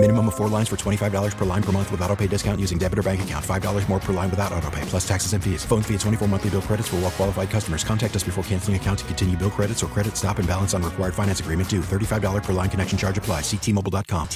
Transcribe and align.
Minimum 0.00 0.28
of 0.28 0.36
four 0.36 0.46
lines 0.48 0.68
for 0.68 0.76
$25 0.76 1.36
per 1.36 1.44
line 1.44 1.62
per 1.62 1.72
month 1.72 1.90
with 1.90 2.00
auto 2.02 2.14
pay 2.14 2.28
discount 2.28 2.60
using 2.60 2.78
debit 2.78 3.00
or 3.00 3.02
bank 3.02 3.20
account. 3.22 3.44
$5 3.44 3.88
more 3.88 3.98
per 3.98 4.12
line 4.12 4.30
without 4.30 4.52
auto 4.52 4.70
pay, 4.70 4.82
plus 4.82 5.06
taxes 5.06 5.32
and 5.32 5.42
fees. 5.42 5.64
Phone 5.64 5.82
fee 5.82 5.94
at 5.94 6.00
24 6.00 6.28
monthly 6.28 6.50
bill 6.50 6.62
credits 6.62 6.86
for 6.86 6.96
all 6.96 7.02
well 7.02 7.10
qualified 7.10 7.50
customers. 7.50 7.82
Contact 7.82 8.14
us 8.14 8.22
before 8.22 8.44
canceling 8.44 8.76
account 8.76 9.00
to 9.00 9.04
continue 9.06 9.36
bill 9.36 9.50
credits 9.50 9.82
or 9.82 9.88
credit 9.88 10.16
stop 10.16 10.38
and 10.38 10.46
balance 10.46 10.72
on 10.72 10.84
required 10.84 11.14
finance 11.14 11.40
agreement 11.40 11.68
due. 11.68 11.80
$35 11.80 12.44
per 12.44 12.52
line 12.52 12.70
connection 12.70 12.96
charge 12.96 13.18
apply. 13.18 13.40
Ctmobile.com. 13.40 14.28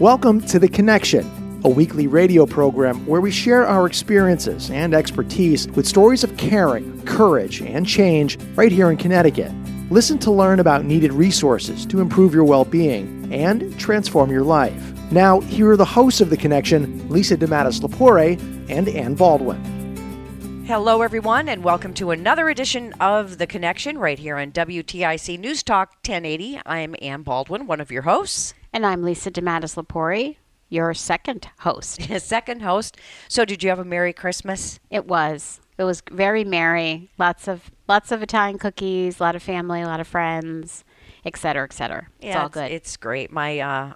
Welcome 0.00 0.40
to 0.46 0.58
The 0.58 0.68
Connection, 0.68 1.60
a 1.62 1.68
weekly 1.68 2.08
radio 2.08 2.44
program 2.44 3.06
where 3.06 3.20
we 3.20 3.30
share 3.30 3.68
our 3.68 3.86
experiences 3.86 4.68
and 4.72 4.94
expertise 4.94 5.68
with 5.68 5.86
stories 5.86 6.24
of 6.24 6.36
caring, 6.38 7.00
courage, 7.02 7.62
and 7.62 7.86
change 7.86 8.36
right 8.56 8.72
here 8.72 8.90
in 8.90 8.96
Connecticut. 8.96 9.52
Listen 9.88 10.18
to 10.18 10.32
learn 10.32 10.58
about 10.58 10.84
needed 10.84 11.12
resources 11.12 11.86
to 11.86 12.00
improve 12.00 12.34
your 12.34 12.42
well 12.42 12.64
being 12.64 13.32
and 13.32 13.78
transform 13.78 14.32
your 14.32 14.42
life. 14.42 14.82
Now, 15.12 15.38
here 15.42 15.70
are 15.70 15.76
the 15.76 15.84
hosts 15.84 16.20
of 16.20 16.28
The 16.28 16.36
Connection 16.36 17.08
Lisa 17.08 17.36
DeMatteis 17.36 17.80
Lepore 17.80 18.36
and 18.68 18.88
Ann 18.88 19.14
Baldwin. 19.14 20.64
Hello, 20.66 21.02
everyone, 21.02 21.48
and 21.48 21.62
welcome 21.62 21.94
to 21.94 22.10
another 22.10 22.48
edition 22.48 22.94
of 22.94 23.38
The 23.38 23.46
Connection 23.46 23.96
right 23.96 24.18
here 24.18 24.36
on 24.38 24.50
WTIC 24.50 25.38
News 25.38 25.62
Talk 25.62 25.90
1080. 26.04 26.60
I'm 26.66 26.96
Ann 27.00 27.22
Baldwin, 27.22 27.68
one 27.68 27.80
of 27.80 27.92
your 27.92 28.02
hosts. 28.02 28.54
And 28.72 28.84
I'm 28.84 29.04
Lisa 29.04 29.30
DeMatteis 29.30 29.76
Lepore, 29.76 30.34
your 30.68 30.94
second 30.94 31.48
host. 31.60 32.02
second 32.20 32.62
host. 32.62 32.96
So, 33.28 33.44
did 33.44 33.62
you 33.62 33.68
have 33.68 33.78
a 33.78 33.84
Merry 33.84 34.12
Christmas? 34.12 34.80
It 34.90 35.06
was. 35.06 35.60
It 35.78 35.84
was 35.84 36.02
very 36.10 36.44
merry. 36.44 37.10
Lots 37.18 37.48
of 37.48 37.70
lots 37.88 38.10
of 38.10 38.22
Italian 38.22 38.58
cookies, 38.58 39.20
a 39.20 39.22
lot 39.22 39.36
of 39.36 39.42
family, 39.42 39.82
a 39.82 39.86
lot 39.86 40.00
of 40.00 40.06
friends, 40.06 40.84
et 41.24 41.36
cetera, 41.36 41.64
et 41.64 41.72
cetera. 41.72 42.08
Yeah, 42.20 42.28
it's 42.28 42.36
all 42.36 42.48
good. 42.48 42.70
It's 42.72 42.96
great. 42.96 43.30
My 43.30 43.58
uh, 43.58 43.92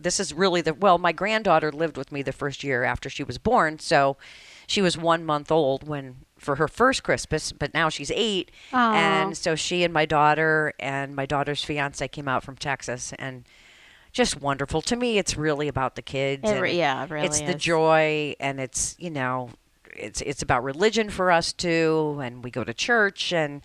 this 0.00 0.18
is 0.18 0.34
really 0.34 0.60
the 0.60 0.74
well. 0.74 0.98
My 0.98 1.12
granddaughter 1.12 1.70
lived 1.70 1.96
with 1.96 2.10
me 2.10 2.22
the 2.22 2.32
first 2.32 2.64
year 2.64 2.82
after 2.84 3.08
she 3.08 3.22
was 3.22 3.38
born, 3.38 3.78
so 3.78 4.16
she 4.66 4.82
was 4.82 4.96
one 4.98 5.24
month 5.24 5.52
old 5.52 5.86
when 5.86 6.16
for 6.36 6.56
her 6.56 6.66
first 6.68 7.02
Christmas, 7.02 7.52
but 7.52 7.74
now 7.74 7.88
she's 7.88 8.10
eight, 8.12 8.50
Aw. 8.72 8.94
and 8.94 9.36
so 9.36 9.54
she 9.54 9.84
and 9.84 9.92
my 9.92 10.06
daughter 10.06 10.72
and 10.80 11.14
my 11.14 11.26
daughter's 11.26 11.62
fiance 11.62 12.06
came 12.08 12.28
out 12.28 12.42
from 12.42 12.56
Texas 12.56 13.12
and. 13.18 13.44
Just 14.12 14.40
wonderful 14.40 14.82
to 14.82 14.96
me. 14.96 15.18
It's 15.18 15.36
really 15.36 15.68
about 15.68 15.94
the 15.94 16.02
kids. 16.02 16.42
It 16.42 16.56
and 16.56 16.72
yeah, 16.72 17.04
it 17.04 17.10
really 17.10 17.26
It's 17.26 17.40
the 17.42 17.54
joy, 17.54 18.34
and 18.40 18.58
it's 18.58 18.96
you 18.98 19.08
know, 19.08 19.50
it's 19.96 20.20
it's 20.22 20.42
about 20.42 20.62
religion 20.64 21.10
for 21.10 21.30
us 21.30 21.52
too, 21.52 22.20
and 22.22 22.42
we 22.44 22.50
go 22.50 22.64
to 22.64 22.74
church, 22.74 23.32
and 23.32 23.62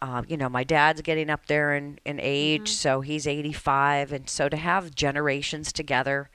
um, 0.00 0.24
you 0.28 0.36
know, 0.36 0.48
my 0.48 0.64
dad's 0.64 1.00
getting 1.02 1.30
up 1.30 1.46
there 1.46 1.74
in, 1.76 1.98
in 2.04 2.18
age, 2.20 2.62
Mm-hmm. 2.62 2.66
so 2.66 3.00
he's 3.02 3.24
85. 3.26 4.12
And 4.12 4.28
so 4.28 4.48
to 4.48 4.56
have 4.56 4.96
generations 4.96 5.72
together 5.72 6.28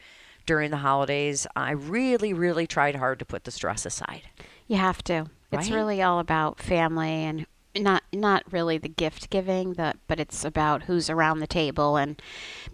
during 0.45 0.71
the 0.71 0.77
holidays, 0.77 1.45
I 1.53 1.71
really, 1.71 2.31
really 2.31 2.65
tried 2.65 2.95
hard 2.95 3.19
to 3.19 3.25
put 3.25 3.43
the 3.43 3.51
stress 3.51 3.85
aside. 3.85 4.21
You 4.67 4.77
have 4.77 5.03
to. 5.05 5.25
It's 5.51 5.69
really 5.69 6.01
all 6.01 6.19
about 6.19 6.59
family 6.59 7.09
and 7.09 7.45
not 7.75 8.03
not 8.13 8.43
really 8.51 8.77
the 8.77 8.87
gift 8.89 9.29
giving, 9.29 9.73
the, 9.73 9.95
but 10.07 10.19
it's 10.19 10.45
about 10.45 10.83
who's 10.83 11.09
around 11.09 11.39
the 11.39 11.47
table 11.47 11.97
and 11.97 12.21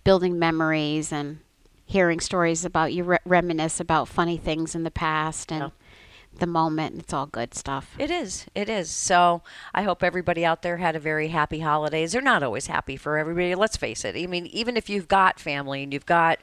building 0.04 0.38
memories 0.40 1.12
and 1.12 1.40
hearing 1.86 2.20
stories 2.20 2.64
about 2.66 2.94
you 2.94 3.04
re- 3.04 3.18
reminisce 3.26 3.80
about 3.80 4.08
funny 4.08 4.38
things 4.38 4.76
in 4.76 4.84
the 4.84 4.92
past 4.92 5.52
and 5.52 5.72
the 6.40 6.48
moment. 6.48 7.00
It's 7.00 7.14
all 7.14 7.26
good 7.26 7.54
stuff. 7.54 7.96
It 7.98 8.12
is. 8.12 8.46
It 8.56 8.70
is. 8.70 8.90
So 8.90 9.42
I 9.74 9.84
hope 9.84 10.04
everybody 10.04 10.46
out 10.46 10.62
there 10.62 10.78
had 10.78 10.96
a 10.96 11.00
very 11.00 11.30
happy 11.30 11.60
holidays. 11.60 12.12
They're 12.12 12.22
not 12.22 12.44
always 12.44 12.68
happy 12.68 12.98
for 12.98 13.18
everybody. 13.18 13.56
Let's 13.56 13.78
face 13.78 14.04
it. 14.06 14.16
I 14.16 14.26
mean, 14.28 14.48
even 14.48 14.78
if 14.78 14.90
you've 14.90 15.08
got 15.08 15.40
family 15.40 15.84
and 15.84 15.94
you've 15.94 16.06
got, 16.06 16.40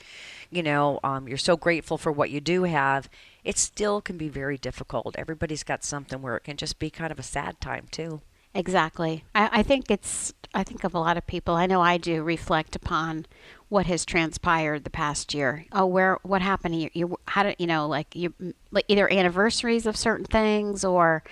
you 0.50 0.62
know, 0.62 1.00
um, 1.02 1.28
you're 1.28 1.38
so 1.38 1.56
grateful 1.56 1.98
for 1.98 2.12
what 2.12 2.30
you 2.30 2.40
do 2.40 2.64
have, 2.64 3.08
it 3.44 3.58
still 3.58 4.00
can 4.00 4.16
be 4.16 4.28
very 4.28 4.58
difficult. 4.58 5.16
Everybody's 5.18 5.64
got 5.64 5.84
something 5.84 6.22
where 6.22 6.36
it 6.36 6.44
can 6.44 6.56
just 6.56 6.78
be 6.78 6.90
kind 6.90 7.12
of 7.12 7.18
a 7.18 7.24
sad 7.24 7.60
time 7.60 7.86
too. 7.90 8.20
Exactly. 8.54 9.24
I, 9.34 9.48
I 9.52 9.62
think 9.62 9.90
it's. 9.90 10.34
I 10.52 10.64
think 10.64 10.82
of 10.82 10.94
a 10.94 10.98
lot 10.98 11.16
of 11.16 11.28
people. 11.28 11.54
I 11.54 11.66
know 11.66 11.80
I 11.80 11.96
do 11.96 12.24
reflect 12.24 12.74
upon 12.74 13.26
what 13.70 13.86
has 13.86 14.04
transpired 14.04 14.84
the 14.84 14.90
past 14.90 15.32
year. 15.32 15.64
Oh, 15.72 15.86
where 15.86 16.18
what 16.22 16.42
happened? 16.42 16.80
You, 16.80 16.90
you 16.92 17.18
how 17.26 17.44
did 17.44 17.56
you 17.58 17.66
know? 17.66 17.88
Like 17.88 18.14
you, 18.14 18.34
like 18.70 18.84
either 18.88 19.10
anniversaries 19.10 19.86
of 19.86 19.96
certain 19.96 20.26
things 20.26 20.84
or 20.84 21.22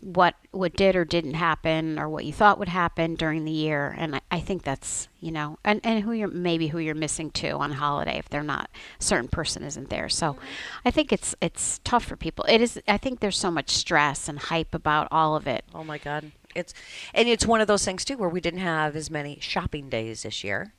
what 0.00 0.34
what 0.50 0.74
did 0.74 0.96
or 0.96 1.04
didn't 1.04 1.34
happen 1.34 1.98
or 1.98 2.08
what 2.08 2.24
you 2.24 2.32
thought 2.32 2.58
would 2.58 2.70
happen 2.70 3.14
during 3.14 3.44
the 3.44 3.52
year 3.52 3.94
and 3.98 4.16
I, 4.16 4.20
I 4.30 4.40
think 4.40 4.62
that's 4.62 5.08
you 5.20 5.30
know 5.30 5.58
and, 5.62 5.78
and 5.84 6.02
who 6.02 6.12
you're 6.12 6.26
maybe 6.26 6.68
who 6.68 6.78
you're 6.78 6.94
missing 6.94 7.30
too 7.30 7.50
on 7.50 7.70
holiday 7.70 8.18
if 8.18 8.30
they're 8.30 8.42
not 8.42 8.70
a 8.98 9.02
certain 9.02 9.28
person 9.28 9.62
isn't 9.62 9.90
there 9.90 10.08
so 10.08 10.32
mm-hmm. 10.32 10.44
i 10.86 10.90
think 10.90 11.12
it's 11.12 11.34
it's 11.42 11.80
tough 11.84 12.02
for 12.04 12.16
people 12.16 12.46
it 12.48 12.62
is 12.62 12.80
i 12.88 12.96
think 12.96 13.20
there's 13.20 13.36
so 13.38 13.50
much 13.50 13.68
stress 13.68 14.26
and 14.26 14.38
hype 14.38 14.74
about 14.74 15.06
all 15.10 15.36
of 15.36 15.46
it 15.46 15.64
Oh 15.74 15.84
my 15.84 15.98
God. 15.98 16.30
It's 16.54 16.72
and 17.12 17.28
it's 17.28 17.46
one 17.46 17.60
of 17.60 17.66
those 17.66 17.84
things 17.84 18.04
too 18.04 18.16
where 18.16 18.28
we 18.28 18.40
didn't 18.40 18.60
have 18.60 18.94
as 18.94 19.10
many 19.10 19.38
shopping 19.40 19.88
days 19.88 20.22
this 20.22 20.44
year. 20.44 20.72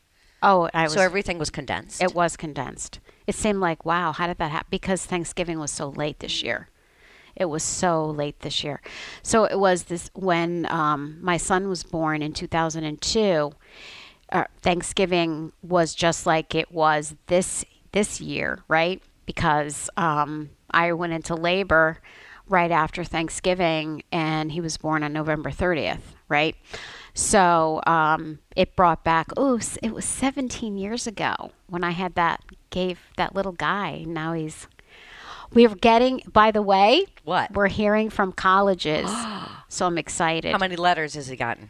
Oh 0.45 0.69
i 0.73 0.83
was 0.83 0.93
so 0.93 1.01
everything 1.01 1.37
was 1.37 1.49
condensed. 1.49 2.01
It 2.01 2.15
was 2.15 2.37
condensed. 2.37 2.99
It 3.27 3.35
seemed 3.35 3.59
like, 3.59 3.85
wow, 3.85 4.11
how 4.11 4.27
did 4.27 4.37
that 4.37 4.51
happen? 4.51 4.67
Because 4.69 5.05
Thanksgiving 5.05 5.59
was 5.59 5.71
so 5.71 5.89
late 5.89 6.19
this 6.19 6.43
year. 6.43 6.69
It 7.35 7.45
was 7.45 7.63
so 7.63 8.05
late 8.05 8.39
this 8.41 8.63
year. 8.63 8.81
So 9.21 9.43
it 9.45 9.59
was 9.59 9.83
this 9.83 10.09
when 10.13 10.67
um, 10.69 11.17
my 11.21 11.37
son 11.37 11.67
was 11.67 11.83
born 11.83 12.21
in 12.21 12.33
2002. 12.33 13.51
Uh, 14.31 14.43
Thanksgiving 14.61 15.51
was 15.61 15.93
just 15.93 16.25
like 16.25 16.55
it 16.55 16.71
was 16.71 17.15
this 17.27 17.65
this 17.91 18.21
year, 18.21 18.59
right? 18.67 19.01
Because 19.25 19.89
um, 19.97 20.51
I 20.71 20.93
went 20.93 21.13
into 21.13 21.35
labor 21.35 21.99
right 22.47 22.71
after 22.71 23.03
Thanksgiving, 23.03 24.03
and 24.11 24.51
he 24.51 24.61
was 24.61 24.77
born 24.77 25.03
on 25.03 25.13
November 25.13 25.49
30th, 25.49 26.01
right? 26.29 26.55
So 27.15 27.81
um, 27.87 28.39
it 28.57 28.75
brought 28.75 29.03
back. 29.05 29.27
Oh, 29.37 29.57
it 29.81 29.93
was 29.93 30.05
17 30.05 30.77
years 30.77 31.07
ago 31.07 31.51
when 31.67 31.83
I 31.83 31.91
had 31.91 32.15
that 32.15 32.41
gave 32.69 32.99
that 33.17 33.33
little 33.33 33.53
guy. 33.53 34.03
Now 34.05 34.33
he's. 34.33 34.67
We're 35.53 35.69
getting. 35.75 36.21
By 36.31 36.51
the 36.51 36.61
way, 36.61 37.05
What? 37.23 37.53
we're 37.53 37.69
hearing 37.69 38.09
from 38.09 38.33
colleges, 38.33 39.09
so 39.69 39.85
I'm 39.87 39.97
excited. 39.97 40.51
How 40.51 40.57
many 40.57 40.75
letters 40.75 41.13
has 41.15 41.27
he 41.27 41.35
gotten? 41.37 41.69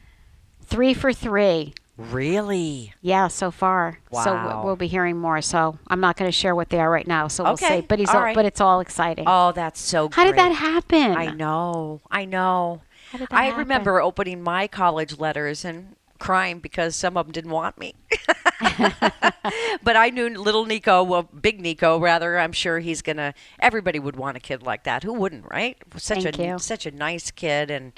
Three 0.64 0.96
for 0.96 1.14
three. 1.14 1.76
Really? 1.98 2.94
Yeah, 3.02 3.28
so 3.28 3.52
far. 3.52 4.00
So 4.12 4.34
Wow. 4.34 4.44
w- 4.48 4.66
we'll 4.66 4.76
be 4.76 4.88
hearing 4.88 5.18
more. 5.18 5.42
So 5.42 5.78
I'm 5.88 6.00
not 6.02 6.18
going 6.18 6.28
to 6.28 6.32
share 6.36 6.54
what 6.56 6.70
they 6.70 6.80
are 6.80 6.90
right 6.90 7.08
now. 7.08 7.28
So 7.30 7.44
we'll 7.44 7.54
Okay, 7.54 7.82
see. 7.82 7.86
But 7.88 8.00
he's 8.00 8.10
all 8.10 8.18
all, 8.18 8.22
right. 8.24 8.36
but 8.36 8.44
it's 8.46 8.60
all 8.60 8.80
exciting. 8.82 9.26
Oh, 9.28 9.52
that's 9.54 9.80
so 9.80 10.10
good. 10.10 10.16
How 10.16 10.26
did 10.26 10.36
that 10.36 10.52
happen? 10.54 11.16
I 11.16 11.28
know. 11.28 12.02
I 12.12 12.26
know. 12.26 12.82
How 13.12 13.18
did 13.20 13.30
that 13.30 13.36
I 13.38 13.46
happen? 13.46 13.60
remember 13.60 14.02
opening 14.02 14.42
my 14.42 14.68
college 14.68 15.18
letters 15.20 15.64
and 15.66 15.96
crying 16.20 16.60
because 16.60 16.96
some 16.96 17.18
of 17.18 17.26
them 17.26 17.34
didn't 17.34 17.52
want 17.52 17.78
me. 17.78 17.94
but 19.84 19.96
I 19.96 20.10
knew 20.10 20.30
little 20.30 20.66
Nico, 20.66 21.04
well, 21.04 21.24
big 21.24 21.60
Nico 21.62 22.00
rather. 22.00 22.40
I'm 22.40 22.52
sure 22.54 22.80
he's 22.80 23.02
gonna. 23.02 23.34
Everybody 23.60 24.00
would 24.00 24.16
want 24.16 24.38
a 24.38 24.40
kid 24.40 24.64
like 24.64 24.84
that. 24.84 25.04
Who 25.04 25.14
wouldn't, 25.14 25.46
right? 25.50 25.78
Such 25.98 26.24
Thank 26.24 26.40
a 26.40 26.44
you. 26.48 26.60
such 26.60 26.86
a 26.86 26.92
nice 26.92 27.32
kid 27.32 27.70
and 27.70 27.94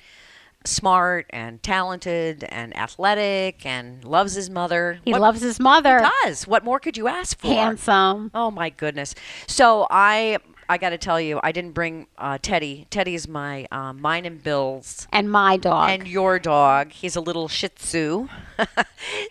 smart 0.66 1.28
and 1.30 1.62
talented 1.64 2.44
and 2.46 2.76
athletic 2.76 3.66
and 3.66 4.04
loves 4.04 4.34
his 4.34 4.50
mother. 4.50 5.00
He 5.06 5.12
What- 5.12 5.22
loves 5.22 5.42
his 5.42 5.60
mother. 5.60 6.00
He 6.00 6.10
does. 6.28 6.48
What 6.48 6.64
more 6.66 6.80
could 6.80 6.98
you 6.98 7.08
ask 7.08 7.40
for? 7.40 7.48
Handsome. 7.48 8.32
Oh 8.34 8.52
my 8.52 8.70
goodness. 8.70 9.16
So 9.48 9.88
I 9.90 10.40
I 10.70 10.78
got 10.78 10.90
to 10.90 10.98
tell 10.98 11.20
you, 11.20 11.40
I 11.44 11.52
didn't 11.52 11.72
bring 11.72 12.08
uh, 12.18 12.38
Teddy. 12.42 12.88
Teddy's 12.90 13.28
my 13.28 13.68
um, 13.72 14.02
mine 14.02 14.26
and 14.26 14.42
Bill's 14.44 15.08
And 15.12 15.32
my 15.32 15.58
dog. 15.58 15.90
and 15.90 16.08
your 16.08 16.40
dog. 16.40 16.92
He's 16.92 17.16
a 17.16 17.22
little 17.22 17.48
Shih 17.48 17.70
Tzu. 17.70 18.28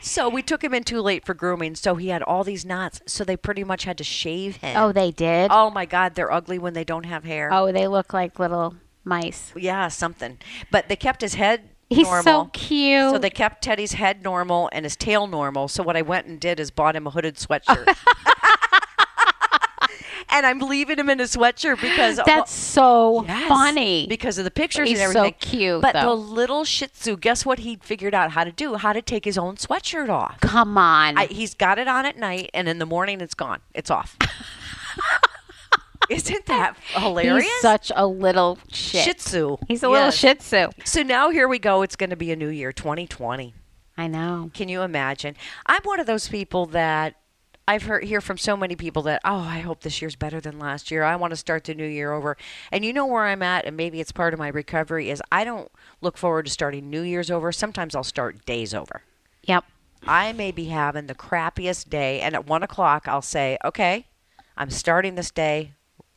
so 0.01 0.29
we 0.29 0.43
took 0.43 0.63
him 0.65 0.73
in 0.75 0.85
too 0.85 1.01
late 1.01 1.25
for 1.25 1.35
grooming. 1.35 1.75
So 1.75 1.97
he 1.97 2.09
had 2.09 2.23
all 2.23 2.45
these 2.45 2.65
knots. 2.65 3.01
So 3.07 3.25
they 3.25 3.37
pretty 3.37 3.65
much 3.65 3.85
had 3.85 3.99
to 3.99 4.05
shave 4.05 4.57
him. 4.57 4.77
oh, 4.77 4.93
they 4.93 5.11
did. 5.11 5.51
Oh 5.53 5.71
my 5.71 5.85
God, 5.85 6.15
they're 6.15 6.33
ugly 6.33 6.59
when 6.59 6.73
they 6.75 6.85
don't 6.85 7.05
have 7.05 7.25
hair. 7.25 7.51
Oh, 7.53 7.71
they 7.73 7.87
look 7.89 8.13
like 8.13 8.39
little 8.39 8.77
mice. 9.05 9.53
Yeah, 9.57 9.89
something. 9.89 10.39
But 10.71 10.89
they 10.89 10.97
kept 10.97 11.21
his 11.21 11.35
head 11.35 11.69
He's 11.89 12.07
normal. 12.07 12.23
so 12.25 12.51
cute. 12.53 13.11
So 13.13 13.19
they 13.19 13.31
kept 13.31 13.63
Teddy's 13.63 13.93
head 13.93 14.25
normal 14.25 14.69
and 14.73 14.85
his 14.85 14.97
tail 14.97 15.27
normal. 15.29 15.69
So 15.69 15.83
what 15.85 15.97
I 15.97 16.03
went 16.03 16.27
and 16.27 16.41
did 16.41 16.59
is 16.59 16.71
bought 16.73 16.97
him 16.97 17.07
a 17.07 17.11
hooded 17.11 17.37
sweatshirt. 17.37 17.97
and 20.29 20.45
I'm 20.47 20.59
leaving 20.61 20.99
him 20.99 21.09
in 21.11 21.21
a 21.21 21.25
sweatshirt 21.25 21.81
because 21.81 22.17
That's 22.27 22.43
uh, 22.43 22.45
so 22.47 23.25
Yes, 23.27 23.49
funny. 23.49 24.07
because 24.09 24.39
of 24.39 24.45
the 24.45 24.51
pictures 24.51 24.89
He's 24.89 25.01
and 25.01 25.13
so 25.13 25.31
cute, 25.33 25.83
But 25.83 25.93
the 25.95 26.15
little 26.15 26.65
Shih 26.65 26.89
Tzu, 26.89 27.17
guess 27.17 27.47
what 27.47 27.61
he 27.61 27.77
figured 27.77 28.15
out 28.15 28.33
how 28.33 28.45
to 28.45 28.53
do? 28.53 28.75
How 28.75 28.93
to 28.93 29.03
take 29.03 29.25
his 29.25 29.39
own 29.39 29.57
sweatshirt 29.57 30.09
off. 30.09 30.41
Come 30.41 30.77
on. 30.77 31.17
I, 31.19 31.27
he's 31.27 31.55
got 31.55 31.79
it 31.79 31.89
on 31.89 32.05
at 32.07 32.17
night, 32.17 32.51
and 32.55 32.69
in 32.69 32.79
the 32.79 32.87
morning 32.87 33.21
it's 33.21 33.35
gone. 33.35 33.61
It's 33.75 33.91
off. 33.91 34.17
Isn't 36.09 36.47
that 36.47 36.77
hilarious? 36.91 37.45
He's 37.45 37.61
such 37.61 37.91
a 37.97 38.07
little 38.07 38.59
shit. 38.73 39.03
Shih 39.05 39.15
Tzu. 39.15 39.57
He's 39.67 39.83
a 39.83 39.89
little 39.89 40.07
Yes. 40.07 40.17
Shih 40.17 40.35
Tzu. 40.35 40.71
So 40.85 41.03
now 41.03 41.31
here 41.31 41.49
we 41.49 41.59
go. 41.59 41.83
It's 41.83 41.97
going 41.97 42.11
to 42.11 42.17
be 42.17 42.31
a 42.31 42.37
new 42.37 42.49
year, 42.49 42.73
2020. 42.73 43.55
I 43.99 44.07
know. 44.07 44.51
Can 44.55 44.69
you 44.69 44.83
imagine? 44.83 45.35
I'm 45.67 45.81
one 45.83 45.99
of 45.99 46.07
those 46.07 46.29
people 46.29 46.67
that 46.67 47.17
I've 47.69 47.83
heard 47.83 48.05
hear 48.05 48.21
from 48.21 48.39
so 48.39 48.57
many 48.57 48.77
people 48.77 49.03
that 49.03 49.21
oh, 49.25 49.39
I 49.41 49.59
hope 49.59 49.81
this 49.81 50.01
year's 50.01 50.15
better 50.15 50.41
than 50.41 50.59
last 50.59 50.91
year. 50.91 51.03
I 51.03 51.17
want 51.17 51.33
to 51.33 51.37
start 51.37 51.65
the 51.65 51.75
new 51.75 51.87
year 51.87 52.13
over. 52.13 52.37
And 52.71 52.85
you 52.85 52.93
know 52.93 53.07
where 53.07 53.25
I'm 53.25 53.43
at, 53.43 53.65
and 53.65 53.77
maybe 53.77 54.01
it's 54.01 54.13
part 54.13 54.33
of 54.33 54.39
my 54.39 54.49
recovery 54.49 55.11
is 55.11 55.21
I 55.33 55.43
don't 55.45 55.71
look 56.01 56.17
forward 56.17 56.47
to 56.47 56.53
starting 56.53 56.91
New 56.91 57.03
Year's 57.03 57.31
over. 57.31 57.51
Sometimes 57.51 57.97
I'll 57.97 58.05
start 58.05 58.47
days 58.47 58.73
over. 58.73 59.03
Yep. 59.45 59.65
I 60.07 60.33
may 60.33 60.53
be 60.53 60.67
having 60.67 61.09
the 61.09 61.15
crappiest 61.15 61.89
day, 61.91 62.21
and 62.21 62.35
at 62.37 62.47
one 62.47 62.63
o'clock 62.63 63.09
I'll 63.09 63.23
say, 63.23 63.59
okay, 63.65 64.07
I'm 64.57 64.71
starting 64.71 65.17
this 65.17 65.33
day 65.33 65.73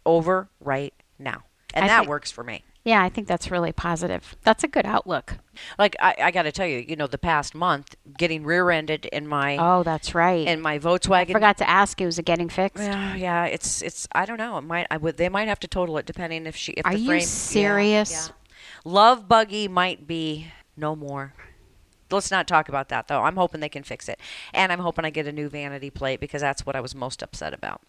over 0.05 0.49
right 0.59 0.93
now, 1.17 1.43
and 1.73 1.85
I 1.85 1.87
that 1.87 1.99
think- 2.01 2.09
works 2.09 2.29
for 2.31 2.43
me. 2.43 2.63
Yeah, 2.85 3.03
I 3.03 3.09
think 3.09 3.27
that's 3.27 3.51
really 3.51 3.71
positive. 3.73 4.35
That's 4.43 4.63
a 4.63 4.67
good 4.67 4.85
outlook. 4.85 5.37
Like 5.77 5.95
I, 5.99 6.15
I 6.23 6.31
got 6.31 6.43
to 6.43 6.51
tell 6.51 6.65
you, 6.65 6.77
you 6.79 6.95
know, 6.95 7.07
the 7.07 7.17
past 7.17 7.53
month 7.53 7.95
getting 8.17 8.43
rear-ended 8.45 9.05
in 9.07 9.27
my 9.27 9.57
Oh, 9.59 9.83
that's 9.83 10.15
right. 10.15 10.47
in 10.47 10.61
my 10.61 10.79
Volkswagen. 10.79 11.29
I 11.31 11.33
forgot 11.33 11.57
to 11.57 11.69
ask 11.69 11.99
you, 11.99 12.07
is 12.07 12.17
it 12.17 12.23
getting 12.25 12.47
fixed? 12.49 12.83
Yeah, 12.83 13.15
yeah, 13.15 13.45
it's 13.45 13.81
it's. 13.81 14.07
I 14.13 14.25
don't 14.25 14.37
know. 14.37 14.57
It 14.57 14.61
might. 14.61 14.87
I 14.89 14.97
would. 14.97 15.17
They 15.17 15.29
might 15.29 15.47
have 15.49 15.59
to 15.59 15.67
total 15.67 15.97
it 15.97 16.05
depending 16.05 16.45
if 16.47 16.55
she. 16.55 16.71
If 16.73 16.85
Are 16.85 16.93
the 16.93 16.99
you 16.99 17.07
frame, 17.07 17.19
yeah, 17.19 17.25
serious? 17.25 18.11
yeah. 18.29 18.33
Love 18.85 19.27
buggy 19.27 19.67
might 19.67 20.07
be 20.07 20.47
no 20.77 20.95
more. 20.95 21.33
Let's 22.11 22.31
not 22.31 22.47
talk 22.47 22.69
about 22.69 22.89
that 22.89 23.07
though. 23.07 23.21
I'm 23.23 23.35
hoping 23.35 23.61
they 23.61 23.69
can 23.69 23.83
fix 23.83 24.09
it, 24.09 24.19
and 24.53 24.71
I'm 24.71 24.79
hoping 24.79 25.05
I 25.05 25.09
get 25.09 25.27
a 25.27 25.31
new 25.31 25.49
vanity 25.49 25.89
plate 25.89 26.19
because 26.19 26.41
that's 26.41 26.65
what 26.65 26.75
I 26.75 26.81
was 26.81 26.95
most 26.95 27.21
upset 27.21 27.53
about. 27.53 27.81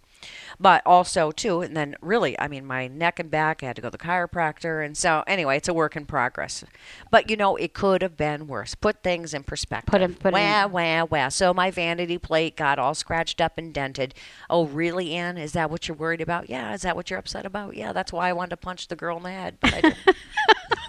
But 0.59 0.83
also 0.85 1.31
too, 1.31 1.63
and 1.63 1.75
then 1.75 1.97
really, 2.03 2.39
I 2.39 2.47
mean, 2.47 2.67
my 2.67 2.87
neck 2.89 3.19
and 3.19 3.31
back. 3.31 3.63
I 3.63 3.67
had 3.67 3.77
to 3.77 3.83
go 3.83 3.89
to 3.89 3.97
the 3.97 4.05
chiropractor, 4.05 4.85
and 4.85 4.95
so 4.95 5.25
anyway, 5.27 5.57
it's 5.57 5.69
a 5.69 5.73
work 5.73 5.97
in 5.97 6.05
progress. 6.05 6.63
But 7.11 7.31
you 7.31 7.37
know, 7.37 7.57
it 7.57 7.73
could 7.73 8.03
have 8.03 8.19
been 8.19 8.47
worse. 8.47 8.75
Put 8.75 9.03
things 9.03 9.33
in 9.33 9.45
perspective. 9.45 9.91
Put 9.91 10.03
'em- 10.03 10.15
put 10.15 10.35
wah 10.35 10.65
in- 10.67 10.73
wah 10.73 11.05
wah. 11.05 11.29
So 11.31 11.55
my 11.55 11.71
vanity 11.71 12.19
plate 12.19 12.55
got 12.57 12.79
all 12.79 12.95
scratched 12.95 13.41
up 13.41 13.57
and 13.57 13.73
dented. 13.73 14.15
Oh, 14.51 14.67
really, 14.67 15.15
Ann? 15.15 15.39
Is 15.39 15.53
that 15.53 15.71
what 15.71 15.89
you're 15.89 15.97
worried 15.97 16.21
about? 16.21 16.51
Yeah. 16.51 16.75
Is 16.75 16.83
that 16.83 16.97
what 16.97 17.09
you're 17.09 17.19
upset 17.19 17.47
about? 17.47 17.75
Yeah. 17.77 17.93
That's 17.95 18.13
why 18.13 18.29
I 18.29 18.35
wanted 18.35 18.51
to 18.51 18.57
punch 18.59 18.89
the 18.89 18.97
girl 18.97 19.17
in 19.17 19.23
the 19.23 19.31
head, 19.31 19.57
but 19.61 19.73
I 19.73 19.81
didn't. 19.81 19.97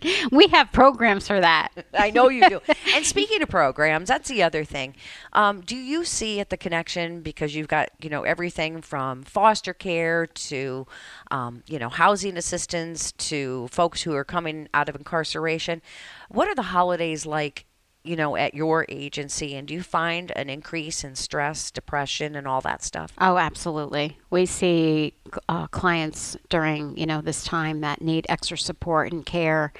We 0.30 0.48
have 0.48 0.72
programs 0.72 1.26
for 1.26 1.40
that. 1.40 1.70
I 1.94 2.10
know 2.10 2.28
you 2.28 2.48
do. 2.48 2.60
And 2.94 3.04
speaking 3.04 3.42
of 3.42 3.48
programs, 3.48 4.08
that's 4.08 4.28
the 4.28 4.42
other 4.42 4.64
thing. 4.64 4.94
Um, 5.32 5.60
do 5.60 5.76
you 5.76 6.04
see 6.04 6.40
at 6.40 6.50
the 6.50 6.56
connection 6.56 7.20
because 7.20 7.54
you've 7.54 7.68
got 7.68 7.90
you 8.00 8.10
know 8.10 8.22
everything 8.22 8.80
from 8.82 9.22
foster 9.24 9.74
care 9.74 10.26
to 10.26 10.86
um, 11.30 11.62
you 11.66 11.78
know 11.78 11.88
housing 11.88 12.36
assistance 12.36 13.12
to 13.12 13.68
folks 13.68 14.02
who 14.02 14.14
are 14.14 14.24
coming 14.24 14.68
out 14.74 14.88
of 14.88 14.96
incarceration? 14.96 15.82
What 16.28 16.48
are 16.48 16.54
the 16.54 16.62
holidays 16.62 17.26
like? 17.26 17.66
You 18.04 18.16
know, 18.16 18.36
at 18.36 18.54
your 18.54 18.86
agency, 18.88 19.54
and 19.54 19.68
do 19.68 19.74
you 19.74 19.82
find 19.82 20.32
an 20.36 20.48
increase 20.48 21.04
in 21.04 21.14
stress, 21.14 21.70
depression, 21.70 22.36
and 22.36 22.46
all 22.46 22.60
that 22.62 22.82
stuff? 22.82 23.12
Oh, 23.18 23.36
absolutely. 23.36 24.18
We 24.30 24.46
see 24.46 25.14
uh, 25.48 25.66
clients 25.66 26.36
during 26.48 26.96
you 26.96 27.06
know 27.06 27.20
this 27.20 27.44
time 27.44 27.80
that 27.80 28.00
need 28.00 28.24
extra 28.28 28.56
support 28.56 29.12
and 29.12 29.26
care, 29.26 29.72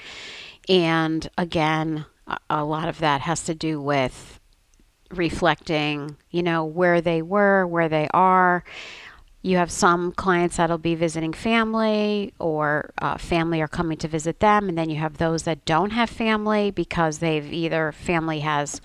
and 0.67 1.27
again, 1.37 2.05
a, 2.27 2.37
a 2.49 2.63
lot 2.63 2.87
of 2.87 2.99
that 2.99 3.21
has 3.21 3.43
to 3.45 3.55
do 3.55 3.81
with 3.81 4.39
reflecting, 5.11 6.17
you 6.29 6.43
know, 6.43 6.65
where 6.65 7.01
they 7.01 7.21
were, 7.21 7.65
where 7.65 7.89
they 7.89 8.07
are. 8.13 8.63
You 9.41 9.57
have 9.57 9.71
some 9.71 10.11
clients 10.11 10.57
that'll 10.57 10.77
be 10.77 10.95
visiting 10.95 11.31
family, 11.31 12.33
or 12.39 12.91
uh, 13.01 13.17
family 13.17 13.61
are 13.61 13.69
coming 13.69 13.97
to 13.99 14.07
visit 14.07 14.41
them, 14.41 14.67
and 14.67 14.77
then 14.77 14.89
you 14.89 14.97
have 14.97 15.17
those 15.17 15.43
that 15.43 15.63
don't 15.65 15.91
have 15.91 16.09
family 16.09 16.71
because 16.71 17.19
they've 17.19 17.51
either 17.51 17.91
family 17.93 18.41
has 18.41 18.81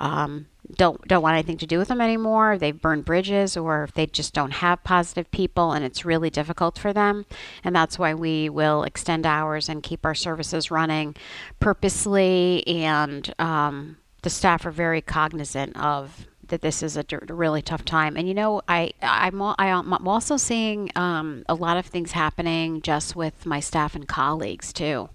um, 0.00 0.46
don't 0.76 1.06
don't 1.06 1.22
want 1.22 1.34
anything 1.34 1.58
to 1.58 1.66
do 1.66 1.78
with 1.78 1.88
them 1.88 2.00
anymore. 2.00 2.56
They've 2.58 2.80
burned 2.80 3.04
bridges, 3.04 3.56
or 3.56 3.88
they 3.94 4.06
just 4.06 4.32
don't 4.32 4.52
have 4.52 4.82
positive 4.84 5.30
people, 5.30 5.72
and 5.72 5.84
it's 5.84 6.04
really 6.04 6.30
difficult 6.30 6.78
for 6.78 6.92
them. 6.92 7.26
And 7.62 7.76
that's 7.76 7.98
why 7.98 8.14
we 8.14 8.48
will 8.48 8.82
extend 8.84 9.26
hours 9.26 9.68
and 9.68 9.82
keep 9.82 10.04
our 10.06 10.14
services 10.14 10.70
running 10.70 11.14
purposely. 11.60 12.66
And 12.66 13.32
um, 13.38 13.98
the 14.22 14.30
staff 14.30 14.64
are 14.64 14.70
very 14.70 15.02
cognizant 15.02 15.76
of 15.76 16.26
that. 16.48 16.62
This 16.62 16.82
is 16.82 16.96
a 16.96 17.04
really 17.28 17.62
tough 17.62 17.84
time. 17.84 18.16
And 18.16 18.26
you 18.28 18.34
know, 18.34 18.62
I 18.68 18.92
I'm 19.02 19.40
I, 19.42 19.54
am 19.66 19.92
I'm 19.92 20.08
also 20.08 20.36
seeing 20.36 20.90
um, 20.96 21.44
a 21.48 21.54
lot 21.54 21.76
of 21.76 21.86
things 21.86 22.12
happening 22.12 22.82
just 22.82 23.16
with 23.16 23.46
my 23.46 23.60
staff 23.60 23.94
and 23.94 24.06
colleagues 24.08 24.72
too. 24.72 25.08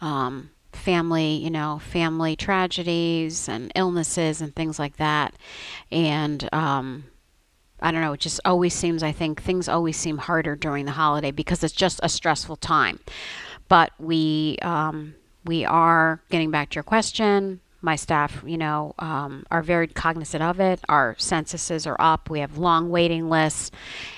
Um, 0.00 0.50
family, 0.72 1.34
you 1.34 1.50
know, 1.50 1.78
family 1.78 2.36
tragedies 2.36 3.48
and 3.48 3.72
illnesses 3.74 4.40
and 4.40 4.54
things 4.54 4.78
like 4.78 4.96
that. 4.96 5.34
And 5.90 6.48
um, 6.52 7.04
I 7.80 7.90
don't 7.90 8.00
know, 8.00 8.12
it 8.12 8.20
just 8.20 8.40
always 8.44 8.74
seems, 8.74 9.02
I 9.02 9.12
think, 9.12 9.42
things 9.42 9.68
always 9.68 9.96
seem 9.96 10.18
harder 10.18 10.56
during 10.56 10.84
the 10.84 10.92
holiday 10.92 11.30
because 11.30 11.64
it's 11.64 11.74
just 11.74 12.00
a 12.02 12.08
stressful 12.08 12.56
time. 12.56 13.00
But 13.68 13.92
we, 13.98 14.58
um, 14.62 15.14
we 15.44 15.64
are 15.64 16.20
getting 16.30 16.50
back 16.50 16.70
to 16.70 16.74
your 16.76 16.82
question. 16.82 17.60
My 17.82 17.96
staff, 17.96 18.42
you 18.46 18.58
know, 18.58 18.94
um, 18.98 19.44
are 19.50 19.62
very 19.62 19.86
cognizant 19.86 20.42
of 20.42 20.60
it. 20.60 20.80
Our 20.88 21.14
censuses 21.18 21.86
are 21.86 21.96
up. 21.98 22.28
We 22.28 22.40
have 22.40 22.58
long 22.58 22.90
waiting 22.90 23.30
lists, 23.30 23.70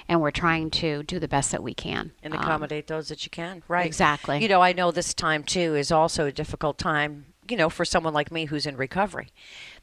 and 0.08 0.20
we're 0.20 0.32
trying 0.32 0.70
to 0.72 1.02
do 1.04 1.18
the 1.20 1.28
best 1.28 1.52
that 1.52 1.62
we 1.62 1.72
can. 1.74 2.10
and 2.22 2.34
Um, 2.34 2.40
accommodate 2.40 2.88
those 2.88 3.08
that 3.08 3.24
you 3.24 3.30
can. 3.30 3.62
Right. 3.68 3.86
exactly. 3.86 4.40
You 4.42 4.48
know, 4.48 4.60
I 4.60 4.72
know 4.72 4.90
this 4.90 5.14
time 5.14 5.44
too 5.44 5.74
is 5.76 5.92
also 5.92 6.26
a 6.26 6.32
difficult 6.32 6.76
time, 6.78 7.26
you 7.48 7.56
know, 7.56 7.68
for 7.68 7.84
someone 7.84 8.12
like 8.14 8.32
me 8.32 8.46
who's 8.46 8.66
in 8.66 8.76
recovery 8.76 9.28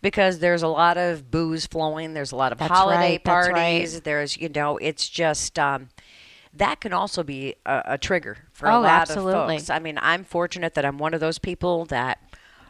because 0.02 0.40
there's 0.40 0.62
a 0.64 0.68
lot 0.68 0.98
of 0.98 1.32
booze 1.32 1.66
flowing, 1.66 2.14
there's 2.14 2.32
a 2.32 2.36
lot 2.36 2.52
of 2.52 2.58
That's 2.58 2.72
holiday 2.72 3.12
right, 3.14 3.24
that's 3.24 3.48
right. 3.48 3.54
parties, 3.56 4.02
there's, 4.02 4.36
you 4.38 4.50
know, 4.50 4.78
it's 4.78 5.08
just 5.08 5.58
um 5.58 5.90
that 6.54 6.82
can 6.82 6.94
also 6.94 7.22
be 7.22 7.56
a, 7.66 7.82
a 7.86 7.98
trigger 7.98 8.38
for 8.54 8.68
a 8.68 8.76
Oh, 8.76 8.82
lot 8.82 9.02
absolutely. 9.02 9.56
of 9.56 9.60
folks. 9.62 9.70
I 9.70 9.78
mean, 9.80 10.00
I'm 10.02 10.24
fortunate 10.24 10.74
that 10.74 10.84
I'm 10.84 10.98
one 10.98 11.14
of 11.14 11.20
those 11.20 11.38
people 11.38 11.86
that 11.86 12.29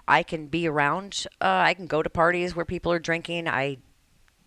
I 0.09 0.23
can 0.23 0.47
be 0.47 0.67
around. 0.67 1.25
Uh, 1.39 1.45
I 1.65 1.73
can 1.73 1.88
go 1.88 2.01
to 2.03 2.09
parties 2.09 2.56
where 2.56 2.65
people 2.65 2.91
are 2.91 3.00
drinking. 3.00 3.47
I 3.47 3.77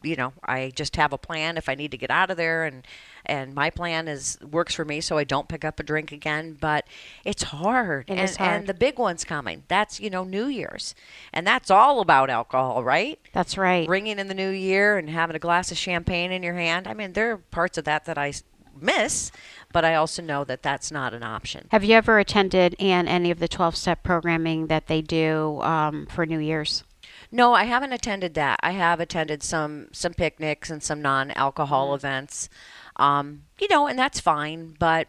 you 0.05 0.17
know 0.17 0.32
i 0.44 0.73
just 0.75 0.97
have 0.97 1.12
a 1.12 1.19
plan 1.19 1.56
if 1.56 1.69
i 1.69 1.75
need 1.76 1.91
to 1.93 1.97
get 1.97 2.11
out 2.11 2.31
of 2.31 2.37
there 2.37 2.64
and 2.64 2.87
and 3.25 3.54
my 3.54 3.71
plan 3.71 4.09
is 4.09 4.37
works 4.42 4.75
for 4.75 4.85
me 4.85 5.00
so 5.00 5.16
i 5.16 5.25
don't 5.25 5.49
pick 5.49 5.64
up 5.64 5.78
a 5.78 5.83
drink 5.83 6.11
again 6.11 6.57
but 6.61 6.85
it's 7.25 7.45
hard 7.45 8.11
It 8.11 8.19
and, 8.19 8.37
hard. 8.37 8.52
and 8.52 8.66
the 8.66 8.75
big 8.75 8.99
one's 8.99 9.25
coming 9.25 9.62
that's 9.69 10.00
you 10.00 10.11
know 10.11 10.25
new 10.25 10.47
year's 10.47 10.95
and 11.33 11.47
that's 11.47 11.71
all 11.71 12.00
about 12.00 12.31
alcohol 12.31 12.83
right 12.83 13.19
That's 13.33 13.57
right. 13.57 13.88
ringing 13.88 14.19
in 14.19 14.26
the 14.28 14.35
new 14.35 14.50
year 14.50 14.99
and 14.99 15.09
having 15.09 15.37
a 15.37 15.38
glass 15.38 15.71
of 15.71 15.78
champagne 15.78 16.33
in 16.33 16.42
your 16.42 16.54
hand 16.54 16.88
i 16.88 16.95
mean 16.95 17.12
there 17.12 17.33
are 17.33 17.38
parts 17.38 17.78
of 17.78 17.85
that 17.85 18.04
that 18.07 18.19
i 18.19 18.33
miss 18.81 19.31
but 19.73 19.85
i 19.85 19.95
also 19.95 20.23
know 20.23 20.45
that 20.45 20.62
that's 20.62 20.91
not 20.91 21.12
an 21.14 21.23
option 21.23 21.67
Have 21.71 21.85
you 21.85 21.95
ever 21.95 22.19
attended 22.19 22.75
and 22.79 23.09
any 23.09 23.31
of 23.31 23.38
the 23.38 23.49
12 23.49 23.76
step 23.76 24.02
programming 24.02 24.67
that 24.69 24.87
they 24.87 25.00
do 25.02 25.61
um, 25.62 26.07
for 26.07 26.26
New 26.26 26.38
Year's? 26.38 26.85
No, 27.31 27.55
I 27.55 27.64
haven't 27.64 27.93
attended 27.95 28.35
that. 28.35 28.61
I 28.62 28.73
have 28.73 29.00
attended 29.00 29.43
some 29.43 29.88
some 29.93 30.12
picnics 30.12 30.69
and 30.69 30.83
some 30.83 31.00
non-alcohol 31.00 31.93
Mm. 31.93 31.95
events. 31.97 32.49
Um, 32.97 33.45
you 33.59 33.69
know, 33.69 33.87
and 33.87 33.99
that's 33.99 34.21
fine, 34.21 34.76
but 34.79 35.07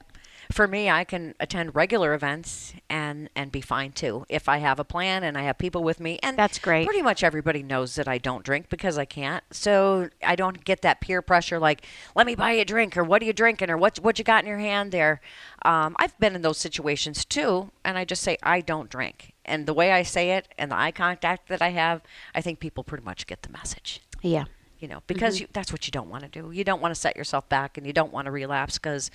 for 0.53 0.67
me, 0.67 0.89
I 0.89 1.03
can 1.03 1.33
attend 1.39 1.75
regular 1.75 2.13
events 2.13 2.74
and 2.89 3.29
and 3.36 3.51
be 3.51 3.62
fine 3.62 3.91
too 3.91 4.25
if 4.29 4.48
I 4.48 4.60
have 4.60 4.79
a 4.79 4.83
plan 4.83 5.24
and 5.24 5.38
I 5.38 5.43
have 5.43 5.57
people 5.57 5.83
with 5.83 6.00
me. 6.00 6.19
And 6.22 6.38
That's 6.38 6.60
great. 6.60 6.86
Pretty 6.86 7.01
much 7.01 7.24
everybody 7.24 7.63
knows 7.63 7.95
that 7.95 8.07
I 8.07 8.17
don't 8.17 8.43
drink 8.43 8.69
because 8.69 8.98
I 8.98 9.05
can't, 9.05 9.43
so 9.51 10.10
I 10.25 10.36
don't 10.36 10.63
get 10.63 10.81
that 10.83 11.01
peer 11.01 11.22
pressure 11.22 11.60
like, 11.60 11.86
"Let 12.15 12.27
me 12.27 12.36
buy 12.36 12.53
you 12.53 12.62
a 12.62 12.65
drink," 12.65 12.95
or 12.95 13.03
"What 13.03 13.22
are 13.22 13.25
you 13.25 13.33
drinking?" 13.33 13.69
or 13.69 13.77
"What 13.77 13.98
what 14.00 14.19
you 14.19 14.24
got 14.24 14.43
in 14.43 14.48
your 14.48 14.60
hand 14.60 14.91
there." 14.91 15.22
Um, 15.63 15.95
I've 15.98 16.17
been 16.19 16.36
in 16.36 16.41
those 16.43 16.57
situations 16.57 17.25
too, 17.25 17.72
and 17.83 17.98
I 17.98 18.05
just 18.05 18.22
say 18.22 18.38
I 18.43 18.62
don't 18.62 18.89
drink. 18.89 19.33
And 19.45 19.65
the 19.65 19.74
way 19.74 19.91
I 19.91 20.03
say 20.03 20.31
it 20.31 20.48
and 20.57 20.72
the 20.72 20.77
eye 20.77 20.91
contact 20.91 21.50
that 21.50 21.62
I 21.62 21.69
have, 21.69 22.01
I 22.33 22.41
think 22.41 22.60
people 22.60 22.83
pretty 22.83 23.03
much 23.03 23.27
get 23.27 23.41
the 23.41 23.50
message 23.50 24.01
Yeah. 24.22 24.45
You 24.83 24.89
know, 24.89 25.01
because 25.07 25.35
Mm-hmm. 25.35 25.43
you, 25.43 25.47
that's 25.53 25.71
what 25.71 25.87
you 25.87 25.91
don't 25.91 26.09
want 26.09 26.23
to 26.23 26.29
do. 26.29 26.51
You 26.51 26.65
don't 26.65 26.81
want 26.81 26.93
to 26.93 26.99
set 26.99 27.15
yourself 27.15 27.47
back 27.47 27.77
and 27.77 27.87
you 27.87 27.93
don't 27.93 28.11
want 28.11 28.25
to 28.25 28.31
relapse 28.31 28.77
because 28.77 29.09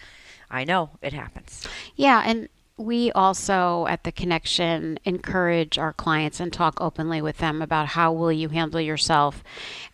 I 0.50 0.64
know 0.64 0.90
it 1.02 1.12
happens. 1.12 1.68
Yeah, 1.94 2.22
and 2.24 2.48
we 2.78 3.12
also 3.12 3.86
at 3.86 4.04
the 4.04 4.10
connection 4.12 4.98
encourage 5.04 5.76
our 5.76 5.92
clients 5.92 6.40
and 6.40 6.50
talk 6.52 6.80
openly 6.80 7.20
with 7.20 7.36
them 7.38 7.60
about 7.60 7.88
how 7.88 8.12
will 8.12 8.32
you 8.32 8.48
handle 8.48 8.80
yourself 8.80 9.44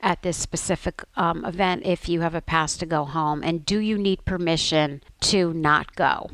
at 0.01 0.23
this 0.23 0.37
specific 0.37 1.03
um, 1.17 1.45
event 1.45 1.83
if 1.85 2.09
you 2.09 2.21
have 2.21 2.37
a 2.37 2.41
pass 2.41 2.77
to 2.77 2.87
go 2.87 3.05
home 3.05 3.43
and 3.43 3.67
do 3.67 3.79
you 3.81 3.99
need 3.99 4.25
permission 4.25 5.03
to 5.21 5.53
not 5.55 5.97
go 5.97 6.31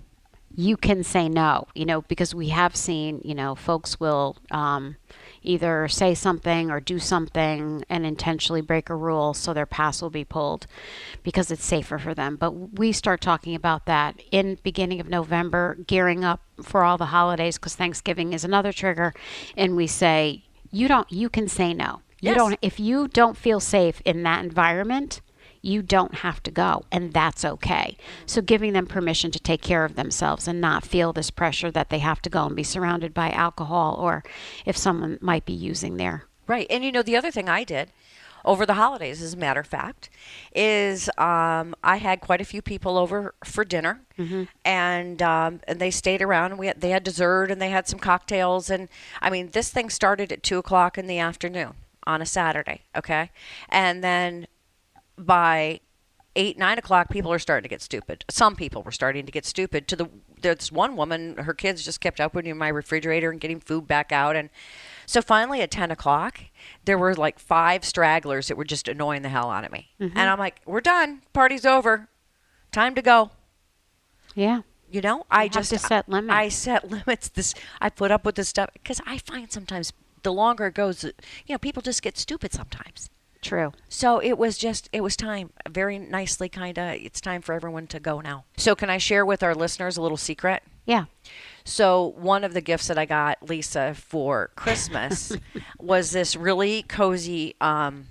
you 0.61 0.77
can 0.77 1.03
say 1.03 1.29
no 1.29 1.67
you 1.75 1.85
know 1.87 2.03
because 2.03 2.35
we 2.35 2.49
have 2.49 2.75
seen 2.77 3.21
you 3.25 3.35
know 3.35 3.55
folks 3.55 3.99
will 3.99 4.37
um, 4.51 4.97
either 5.43 5.89
say 5.89 6.15
something 6.15 6.71
or 6.71 6.81
do 6.81 6.99
something 6.99 7.83
and 7.89 8.05
intentionally 8.05 8.61
break 8.61 8.91
a 8.91 8.95
rule 8.95 9.33
so 9.33 9.55
their 9.55 9.67
pass 9.67 10.03
will 10.03 10.11
be 10.11 10.25
pulled 10.25 10.67
because 11.23 11.51
it's 11.51 11.65
safer 11.65 11.99
for 11.99 12.15
them. 12.15 12.37
But 12.37 12.79
we 12.79 12.93
start 12.93 13.21
talking 13.21 13.55
about 13.55 13.87
that 13.87 14.21
in 14.31 14.59
beginning 14.63 15.01
of 15.01 15.09
November, 15.09 15.79
gearing 15.87 16.25
up 16.25 16.43
for 16.63 16.85
all 16.85 16.99
the 16.99 17.07
holidays 17.07 17.57
because 17.57 17.75
Thanksgiving 17.75 18.33
is 18.33 18.45
another 18.45 18.73
trigger 18.73 19.15
and 19.57 19.77
we 19.77 19.87
say 19.87 20.45
you 20.71 20.89
don't 20.89 21.11
you 21.11 21.29
can 21.29 21.49
say 21.49 21.73
no. 21.73 22.03
You 22.21 22.31
Yes. 22.31 22.37
don't 22.37 22.59
if 22.61 22.79
you 22.79 23.09
don't 23.09 23.37
feel 23.37 23.61
safe 23.61 24.03
in 24.05 24.23
that 24.25 24.45
environment, 24.45 25.23
you 25.63 25.83
don't 25.83 26.17
have 26.17 26.43
to 26.45 26.51
go, 26.51 26.85
and 26.91 27.13
that's 27.13 27.45
okay. 27.45 27.97
So, 28.27 28.41
giving 28.41 28.73
them 28.73 28.87
permission 28.87 29.31
to 29.33 29.39
take 29.39 29.63
care 29.63 29.85
of 29.85 29.97
themselves 29.97 30.49
and 30.49 30.61
not 30.61 30.85
feel 30.85 31.13
this 31.13 31.31
pressure 31.31 31.71
that 31.71 31.91
they 31.91 31.99
have 31.99 32.23
to 32.23 32.31
go 32.31 32.47
and 32.47 32.57
be 32.57 32.63
surrounded 32.63 33.13
by 33.13 33.31
alcohol 33.31 33.97
or 34.01 34.25
if 34.65 34.77
someone 34.77 35.19
might 35.21 35.45
be 35.45 35.53
using 35.53 35.97
their. 35.97 36.25
Right. 36.47 36.67
And 36.71 36.85
you 36.85 36.93
know, 36.93 37.03
the 37.03 37.17
other 37.17 37.31
thing 37.31 37.49
I 37.49 37.65
did 37.65 37.93
over 38.45 38.65
the 38.65 38.75
holidays, 38.75 39.21
as 39.23 39.35
a 39.35 39.37
matter 39.37 39.61
of 39.61 39.67
fact, 39.67 40.09
is 40.55 41.09
um, 41.19 41.75
I 41.85 41.97
had 41.97 42.21
quite 42.21 42.41
a 42.41 42.45
few 42.45 42.63
people 42.63 42.97
over 42.97 43.35
for 43.45 43.65
dinner, 43.65 44.01
and 44.65 45.23
um, 45.23 45.61
and 45.69 45.79
they 45.79 45.91
stayed 45.91 46.23
around. 46.23 46.53
And 46.53 46.59
we 46.59 46.69
had, 46.69 46.81
they 46.81 46.91
had 46.91 47.05
dessert 47.05 47.51
and 47.51 47.61
they 47.61 47.71
had 47.71 47.87
some 47.87 47.99
cocktails, 47.99 48.71
and 48.71 48.89
I 49.21 49.31
mean, 49.31 49.51
this 49.51 49.71
thing 49.71 49.91
started 49.91 50.33
at 50.33 50.43
two 50.43 50.59
o'clock 50.59 50.97
in 50.99 51.07
the 51.07 51.19
afternoon 51.19 51.75
on 52.07 52.23
a 52.23 52.27
Saturday. 52.27 52.83
Okay, 52.97 53.31
and 53.69 54.03
then 54.03 54.47
by 55.27 55.81
eight 56.37 56.57
nine 56.59 56.79
o'clock 56.79 57.11
people 57.11 57.33
are 57.33 57.39
starting 57.39 57.65
to 57.65 57.69
get 57.69 57.83
stupid. 57.83 58.25
Some 58.31 58.55
people 58.57 58.83
were 58.83 58.93
starting 58.93 59.27
to 59.27 59.33
get 59.33 59.45
stupid 59.45 59.89
to 59.89 59.97
the 59.97 60.09
there's 60.43 60.71
one 60.73 60.97
woman 60.97 61.37
her 61.37 61.53
kids 61.55 61.85
just 61.85 62.01
kept 62.01 62.21
opening 62.21 62.57
my 62.57 62.69
refrigerator 62.69 63.31
and 63.31 63.41
getting 63.41 63.61
food 63.61 63.87
back 63.87 64.13
out. 64.13 64.37
And 64.37 64.49
so 65.07 65.21
finally 65.21 65.61
at 65.61 65.71
10 65.71 65.91
o'clock 65.91 66.41
there 66.85 66.97
were 66.97 67.15
like 67.15 67.39
five 67.39 67.85
stragglers 67.85 68.49
that 68.49 68.57
were 68.57 68.65
just 68.65 68.89
annoying 68.89 69.23
the 69.23 69.29
hell 69.29 69.51
out 69.51 69.65
of 69.65 69.73
me. 69.73 69.91
Mm-hmm. 70.01 70.17
And 70.17 70.31
i'm 70.31 70.39
like 70.39 70.61
we're 70.67 70.81
done. 70.81 71.23
Party's 71.33 71.67
over. 71.67 72.09
Time 72.73 72.95
to 72.95 73.03
go. 73.03 73.31
Yeah. 74.37 74.63
you 74.89 75.01
know 75.01 75.27
i 75.31 75.45
have 75.45 75.53
just 75.53 75.71
to 75.71 75.79
set 75.79 76.09
limits. 76.09 76.33
i 76.33 76.49
set 76.49 76.89
limits. 76.91 77.29
This 77.35 77.55
i 77.81 77.91
put 77.91 78.11
up 78.13 78.25
with 78.25 78.37
this 78.37 78.49
stuff 78.49 78.71
because 78.73 79.01
i 79.07 79.19
find 79.19 79.51
sometimes 79.51 79.93
the 80.23 80.33
longer 80.33 80.67
it 80.69 80.75
goes 80.75 81.03
you 81.05 81.13
know 81.51 81.59
people 81.59 81.83
just 81.83 82.01
get 82.03 82.17
stupid 82.17 82.53
sometimes 82.53 83.11
True. 83.43 83.73
so 83.89 84.19
it 84.23 84.37
was 84.39 84.59
just, 84.59 84.89
it 84.93 85.01
was 85.01 85.17
time. 85.17 85.51
Very 85.69 85.99
nicely, 85.99 86.49
kind 86.49 86.79
of. 86.79 86.95
It's 86.95 87.21
time 87.21 87.41
for 87.43 87.55
everyone 87.55 87.87
to 87.89 87.99
go 88.01 88.21
now. 88.21 88.45
So, 88.57 88.75
can 88.75 88.91
I 88.91 88.99
share 88.99 89.25
with 89.25 89.43
our 89.43 89.55
listeners 89.55 89.97
a 89.97 90.03
little 90.03 90.17
secret? 90.19 90.63
Yeah. 90.85 91.05
So, 91.65 92.13
one 92.17 92.45
of 92.45 92.53
the 92.55 92.61
gifts 92.61 92.89
that 92.89 92.99
I 92.99 93.07
got 93.07 93.43
Lisa 93.43 93.95
for 93.95 94.51
Christmas 94.57 95.33
was 95.79 96.11
this 96.11 96.37
really 96.37 96.83
cozy 96.83 97.55
um, 97.61 98.07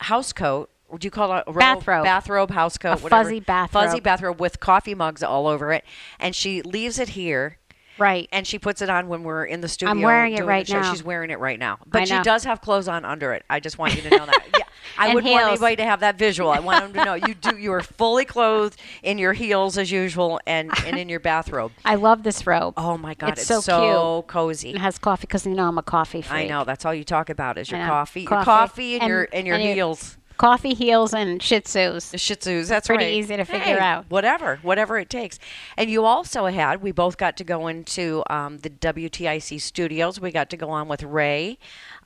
house 0.00 0.32
coat. 0.32 0.68
do 0.98 1.06
you 1.06 1.10
call 1.10 1.32
it 1.32 1.44
a 1.46 1.52
robe? 1.52 1.58
Bathrobe. 1.60 2.04
Bathrobe, 2.04 2.50
house 2.50 2.76
coat, 2.76 2.98
A 3.00 3.02
whatever. 3.02 3.24
fuzzy 3.24 3.40
bathrobe. 3.40 3.84
Fuzzy 3.84 4.00
bathrobe 4.00 4.40
with 4.40 4.60
coffee 4.60 4.94
mugs 4.94 5.22
all 5.22 5.46
over 5.46 5.72
it. 5.72 5.84
And 6.18 6.34
she 6.34 6.60
leaves 6.62 6.98
it 6.98 7.10
here. 7.10 7.58
Right. 8.02 8.28
And 8.32 8.46
she 8.46 8.58
puts 8.58 8.82
it 8.82 8.90
on 8.90 9.08
when 9.08 9.22
we're 9.22 9.44
in 9.44 9.60
the 9.60 9.68
studio. 9.68 9.90
I'm 9.92 10.02
wearing 10.02 10.34
it 10.34 10.44
right 10.44 10.68
now. 10.68 10.90
She's 10.90 11.04
wearing 11.04 11.30
it 11.30 11.38
right 11.38 11.58
now. 11.58 11.78
But 11.86 12.08
she 12.08 12.20
does 12.22 12.44
have 12.44 12.60
clothes 12.60 12.88
on 12.88 13.04
under 13.04 13.32
it. 13.32 13.44
I 13.48 13.60
just 13.60 13.78
want 13.78 13.94
you 13.94 14.02
to 14.02 14.10
know 14.10 14.26
that. 14.26 14.44
Yeah. 14.58 14.64
I 14.98 15.14
wouldn't 15.14 15.32
want 15.32 15.46
anybody 15.46 15.76
to 15.76 15.84
have 15.84 16.00
that 16.00 16.18
visual. 16.18 16.50
I 16.50 16.58
want 16.58 16.84
them 16.84 16.92
to 16.94 17.04
know 17.04 17.14
you 17.14 17.34
do. 17.34 17.56
You 17.56 17.72
are 17.72 17.82
fully 17.82 18.24
clothed 18.24 18.78
in 19.02 19.18
your 19.18 19.32
heels 19.32 19.78
as 19.78 19.90
usual, 19.90 20.40
and, 20.46 20.70
and 20.84 20.98
in 20.98 21.08
your 21.08 21.20
bathrobe. 21.20 21.72
I 21.84 21.94
love 21.94 22.22
this 22.22 22.46
robe. 22.46 22.74
Oh 22.76 22.98
my 22.98 23.14
God, 23.14 23.30
It's 23.30 23.42
it's, 23.42 23.48
so 23.48 23.60
so, 23.60 24.18
It 24.18 24.26
cozy. 24.28 24.76
has 24.76 24.98
coffee 24.98 25.22
because 25.22 25.46
you 25.46 25.54
know 25.54 25.68
I'm 25.68 25.78
a 25.78 25.82
coffee 25.82 26.22
freak. 26.22 26.32
I 26.32 26.46
know 26.46 26.64
that's 26.64 26.84
all 26.84 26.94
you 26.94 27.04
talk 27.04 27.30
about 27.30 27.58
is 27.58 27.70
your 27.70 27.80
know. 27.80 27.86
coffee, 27.86 28.22
your 28.22 28.42
coffee, 28.42 28.98
and, 28.98 29.08
your 29.08 29.28
and 29.32 29.46
your 29.46 29.58
heels. 29.58 30.18
Coffee, 30.42 30.74
heels, 30.74 31.14
and 31.14 31.40
Shih 31.40 31.60
Tzus. 31.60 32.10
The 32.10 32.18
Shih 32.18 32.34
Tzus. 32.34 32.66
That's 32.68 32.88
Pretty 32.88 33.04
right. 33.04 33.14
easy 33.14 33.36
to 33.36 33.44
figure 33.44 33.76
Hey, 33.76 33.78
out. 33.78 34.06
Whatever, 34.08 34.56
whatever 34.62 34.98
it 34.98 35.08
takes. 35.08 35.38
And 35.76 35.88
you 35.88 36.04
also 36.04 36.46
had. 36.46 36.82
We 36.82 36.90
both 36.90 37.16
got 37.16 37.36
to 37.36 37.44
go 37.44 37.68
into 37.68 38.24
um, 38.28 38.58
the 38.58 38.68
WTIC 38.70 39.60
studios. 39.60 40.20
We 40.20 40.32
got 40.32 40.50
to 40.50 40.56
go 40.56 40.70
on 40.70 40.88
with 40.88 41.04
Ray, 41.04 41.58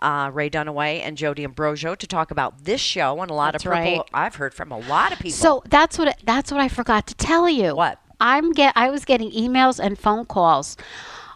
uh, 0.03 0.31
Ray 0.35 0.51
Dunaway, 0.51 1.01
and 1.01 1.17
Joe 1.17 1.33
D'Ambrosio 1.33 1.95
to 1.95 2.07
talk 2.07 2.31
about 2.31 2.65
this 2.65 2.83
show 2.83 3.23
and 3.23 3.31
a 3.31 3.35
lot 3.35 3.53
That's 3.53 3.65
of 3.65 3.73
purple. 3.73 3.91
right. 3.93 4.03
I've 4.13 4.35
heard 4.35 4.53
from 4.53 4.71
a 4.71 4.81
lot 4.81 5.13
of 5.13 5.19
people. 5.19 5.31
So 5.39 5.63
that's 5.71 5.97
what 5.97 6.19
that's 6.23 6.53
what 6.53 6.61
I 6.61 6.69
forgot 6.69 7.07
to 7.07 7.15
tell 7.15 7.49
you. 7.49 7.75
What? 7.75 7.99
I'm 8.21 8.53
get 8.53 8.75
I 8.77 8.91
was 8.91 9.07
getting 9.07 9.31
emails 9.31 9.83
and 9.83 9.99
phone 9.99 10.27
calls. 10.27 10.77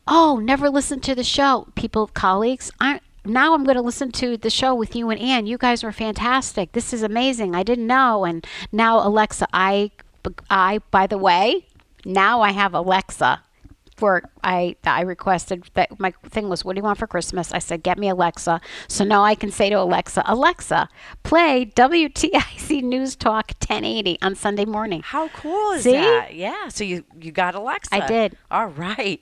Oh, 0.07 0.39
never 0.43 0.69
listened 0.69 1.03
to 1.05 1.15
the 1.15 1.25
show. 1.25 1.69
People, 1.77 2.09
colleagues, 2.09 2.71
I 2.79 3.01
now 3.25 3.55
I'm 3.55 3.65
going 3.65 3.77
to 3.77 3.83
listen 3.83 4.11
to 4.13 4.37
the 4.37 4.51
show 4.51 4.75
with 4.75 4.95
you 4.97 5.11
and 5.11 5.21
Ann. 5.21 5.47
You 5.47 5.59
guys 5.59 5.83
were 5.83 5.93
fantastic. 5.93 6.73
This 6.73 6.93
is 6.93 7.03
amazing. 7.03 7.55
I 7.55 7.63
didn't 7.63 7.87
know. 7.87 8.25
And 8.25 8.47
now 8.73 9.07
Alexa, 9.07 9.47
I 9.53 9.91
I 10.49 10.81
by 10.91 11.07
the 11.07 11.19
way, 11.19 11.67
now 12.05 12.41
I 12.41 12.53
have 12.53 12.75
Alexa. 12.75 13.43
For 13.97 14.23
I 14.43 14.77
I 14.85 15.03
requested 15.03 15.69
that 15.75 16.01
my 16.01 16.15
thing 16.25 16.49
was 16.49 16.65
what 16.65 16.75
do 16.75 16.79
you 16.79 16.83
want 16.83 16.99
for 16.99 17.07
Christmas? 17.07 17.53
I 17.53 17.59
said 17.59 17.83
get 17.83 17.99
me 17.99 18.09
Alexa. 18.09 18.63
So 18.89 19.05
now 19.05 19.23
I 19.25 19.35
can 19.35 19.51
say 19.51 19.69
to 19.69 19.79
Alexa, 19.79 20.23
Alexa, 20.25 20.89
play 21.23 21.67
WTIC 21.67 22.83
News 22.83 23.15
Talk 23.15 23.49
1080 23.61 24.17
on 24.23 24.35
Sunday 24.37 24.65
morning. 24.65 25.03
How 25.05 25.29
cool 25.29 25.73
is 25.73 25.83
See? 25.83 25.93
that? 25.93 26.35
Yeah. 26.35 26.69
So 26.69 26.83
you 26.83 27.05
you 27.21 27.31
got 27.31 27.55
Alexa. 27.55 27.95
I 27.95 28.07
did. 28.07 28.39
All 28.51 28.69
right. 28.69 29.21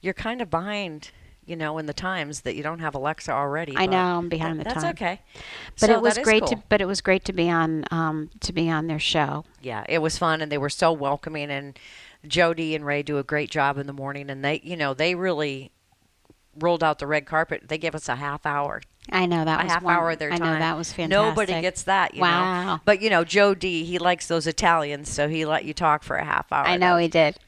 You're 0.00 0.14
kind 0.14 0.40
of 0.40 0.48
behind, 0.48 1.10
you 1.46 1.56
know, 1.56 1.78
in 1.78 1.86
the 1.86 1.94
times 1.94 2.40
that 2.42 2.54
you 2.56 2.62
don't 2.62 2.80
have 2.80 2.94
Alexa 2.94 3.30
already. 3.32 3.74
I 3.76 3.86
know, 3.86 4.18
I'm 4.18 4.28
behind 4.28 4.60
the 4.60 4.64
That's 4.64 4.82
time. 4.82 4.90
okay. 4.90 5.20
But 5.80 5.88
So 5.88 5.92
it 5.94 6.02
was 6.02 6.16
that 6.16 6.24
great 6.24 6.46
to 6.46 6.62
but 6.68 6.80
it 6.80 6.86
was 6.86 7.00
great 7.00 7.24
to 7.26 7.32
be 7.32 7.48
on 7.48 7.84
um 7.90 8.30
to 8.40 8.52
be 8.52 8.68
on 8.70 8.86
their 8.86 8.98
show. 8.98 9.44
yeah, 9.62 9.84
it 9.88 9.98
was 9.98 10.18
fun, 10.18 10.40
and 10.42 10.50
they 10.50 10.58
were 10.58 10.68
so 10.70 10.92
welcoming. 10.92 11.50
And 11.50 11.78
Joe 12.26 12.52
D 12.54 12.74
and 12.74 12.84
Ray 12.84 13.02
do 13.02 13.18
a 13.18 13.22
great 13.22 13.50
job 13.50 13.78
in 13.78 13.86
the 13.86 13.92
morning, 13.92 14.28
and 14.30 14.44
they, 14.44 14.60
you 14.64 14.76
know, 14.76 14.92
they 14.94 15.14
really 15.14 15.70
rolled 16.58 16.82
out 16.82 16.98
the 16.98 17.06
red 17.06 17.26
carpet. 17.26 17.68
They 17.68 17.78
gave 17.78 17.94
us 17.94 18.08
a 18.08 18.16
half 18.16 18.46
hour, 18.46 18.80
I 19.12 19.26
know 19.26 19.44
that 19.44 19.60
a 19.60 19.64
was 19.64 19.72
half 19.72 19.82
one, 19.82 19.94
hour 19.94 20.10
of 20.10 20.18
their 20.18 20.30
time. 20.30 20.42
I 20.42 20.52
know 20.54 20.58
that 20.58 20.76
was 20.76 20.92
fantastic. 20.92 21.10
Nobody 21.28 21.60
gets 21.60 21.84
that, 21.84 22.14
you 22.14 22.20
know. 22.20 22.26
wow. 22.26 22.80
But 22.84 23.00
you 23.00 23.10
know, 23.10 23.24
Joe 23.24 23.54
D, 23.54 23.84
he 23.84 23.98
likes 23.98 24.26
those 24.26 24.46
Italians, 24.46 25.08
so 25.10 25.28
he 25.28 25.44
let 25.46 25.64
you 25.64 25.74
talk 25.74 26.02
for 26.02 26.16
a 26.16 26.24
half 26.24 26.50
hour. 26.50 26.66
I 26.66 26.76
know 26.76 26.96
he 26.96 27.08
did. 27.08 27.38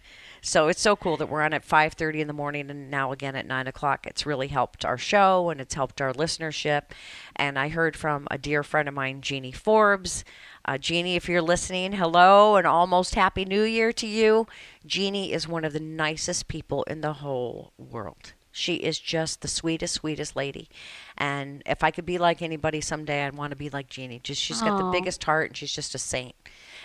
So 0.41 0.69
it's 0.69 0.81
so 0.81 0.97
cool 0.97 1.17
that 1.17 1.29
we're 1.29 1.43
on 1.43 1.53
at 1.53 1.65
5:30 1.65 2.21
in 2.21 2.27
the 2.27 2.33
morning 2.33 2.71
and 2.71 2.91
now 2.91 3.13
again 3.13 3.37
at 3.37 3.47
9 3.47 3.67
o'clock. 3.67 4.07
It's 4.07 4.27
really 4.27 4.49
helped 4.49 4.85
our 4.85 4.99
show 4.99 5.51
and 5.51 5.61
it's 5.61 5.75
helped 5.75 6.01
our 6.01 6.13
listenership. 6.13 6.91
And 7.37 7.59
I 7.59 7.69
heard 7.69 7.97
from 7.97 8.27
a 8.31 8.39
dear 8.39 8.63
friend 8.63 8.89
of 8.89 8.95
mine, 8.95 9.21
Jeannie 9.21 9.53
Forbes. 9.53 10.25
Uh, 10.65 10.79
Jeannie, 10.79 11.17
if 11.17 11.29
you're 11.29 11.43
listening, 11.43 11.93
hello 11.93 12.57
and 12.57 12.67
almost 12.67 13.15
happy 13.15 13.45
New 13.45 13.63
Year 13.63 13.93
to 13.95 14.07
you. 14.07 14.47
Jeannie 14.87 15.33
is 15.33 15.49
one 15.49 15.65
of 15.65 15.73
the 15.73 15.81
nicest 15.81 16.49
people 16.49 16.83
in 16.85 17.01
the 17.01 17.15
whole 17.15 17.73
world. 17.79 18.35
She 18.51 18.75
is 18.75 18.99
just 18.99 19.41
the 19.41 19.49
sweetest, 19.49 19.95
sweetest 19.95 20.35
lady. 20.35 20.69
And 21.17 21.63
if 21.65 21.85
I 21.85 21.91
could 21.91 22.07
be 22.07 22.19
like 22.19 22.43
anybody 22.43 22.81
someday, 22.81 23.25
I'd 23.25 23.37
want 23.37 23.51
to 23.51 23.57
be 23.57 23.71
like 23.71 23.89
Jeannie. 23.89 24.21
Just 24.23 24.43
she's 24.43 24.61
got 24.61 24.79
the 24.79 24.91
biggest 24.91 25.23
heart 25.23 25.51
and 25.51 25.57
she's 25.57 25.73
just 25.73 25.95
a 25.95 25.99
saint. 25.99 26.35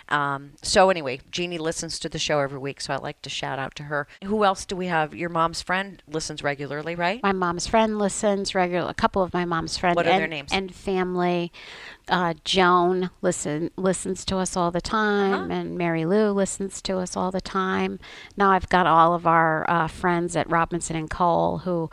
Um, 0.10 0.52
so 0.62 0.90
anyway, 0.90 1.22
Jeannie 1.32 1.58
listens 1.58 1.98
to 2.00 2.10
the 2.10 2.20
show 2.20 2.40
every 2.40 2.60
week, 2.60 2.82
so 2.82 2.94
I 2.94 2.98
like 2.98 3.22
to 3.24 3.30
shout 3.30 3.58
out 3.60 3.74
to 3.76 3.84
her. 3.84 4.08
Who 4.26 4.44
else 4.44 4.66
do 4.66 4.76
we 4.76 4.88
have? 4.88 5.16
Your 5.16 5.30
mom's 5.30 5.62
friend 5.62 6.02
listens 6.08 6.44
regularly, 6.44 6.96
right? 6.96 7.22
My 7.24 7.32
mom's 7.32 7.68
friend 7.68 7.98
listens 7.98 8.54
regular. 8.54 8.90
A 8.90 8.94
couple 8.94 9.24
of 9.24 9.34
my 9.34 9.46
mom's 9.46 9.78
friends. 9.78 9.96
What 9.96 10.06
are 10.06 10.12
and, 10.12 10.20
their 10.22 10.28
names? 10.28 10.52
And 10.52 10.74
family. 10.74 11.52
Uh, 12.10 12.34
Joan 12.44 13.12
listen 13.22 13.72
listens 13.78 14.26
to 14.26 14.38
us 14.38 14.58
all 14.58 14.72
the 14.72 14.82
time, 14.82 15.34
Uh-huh. 15.34 15.54
and 15.54 15.78
Mary 15.78 16.04
Lou 16.06 16.32
listens 16.32 16.82
to 16.82 16.98
us 16.98 17.16
all 17.16 17.32
the 17.32 17.40
time. 17.42 17.98
Now 18.36 18.52
I've 18.52 18.68
got 18.68 18.86
all 18.86 19.14
of 19.14 19.26
our 19.26 19.66
uh, 19.70 19.88
friends 19.88 20.36
at 20.36 20.50
Robinson 20.50 20.98
and 20.98 21.10
Cole 21.10 21.60
who 21.60 21.90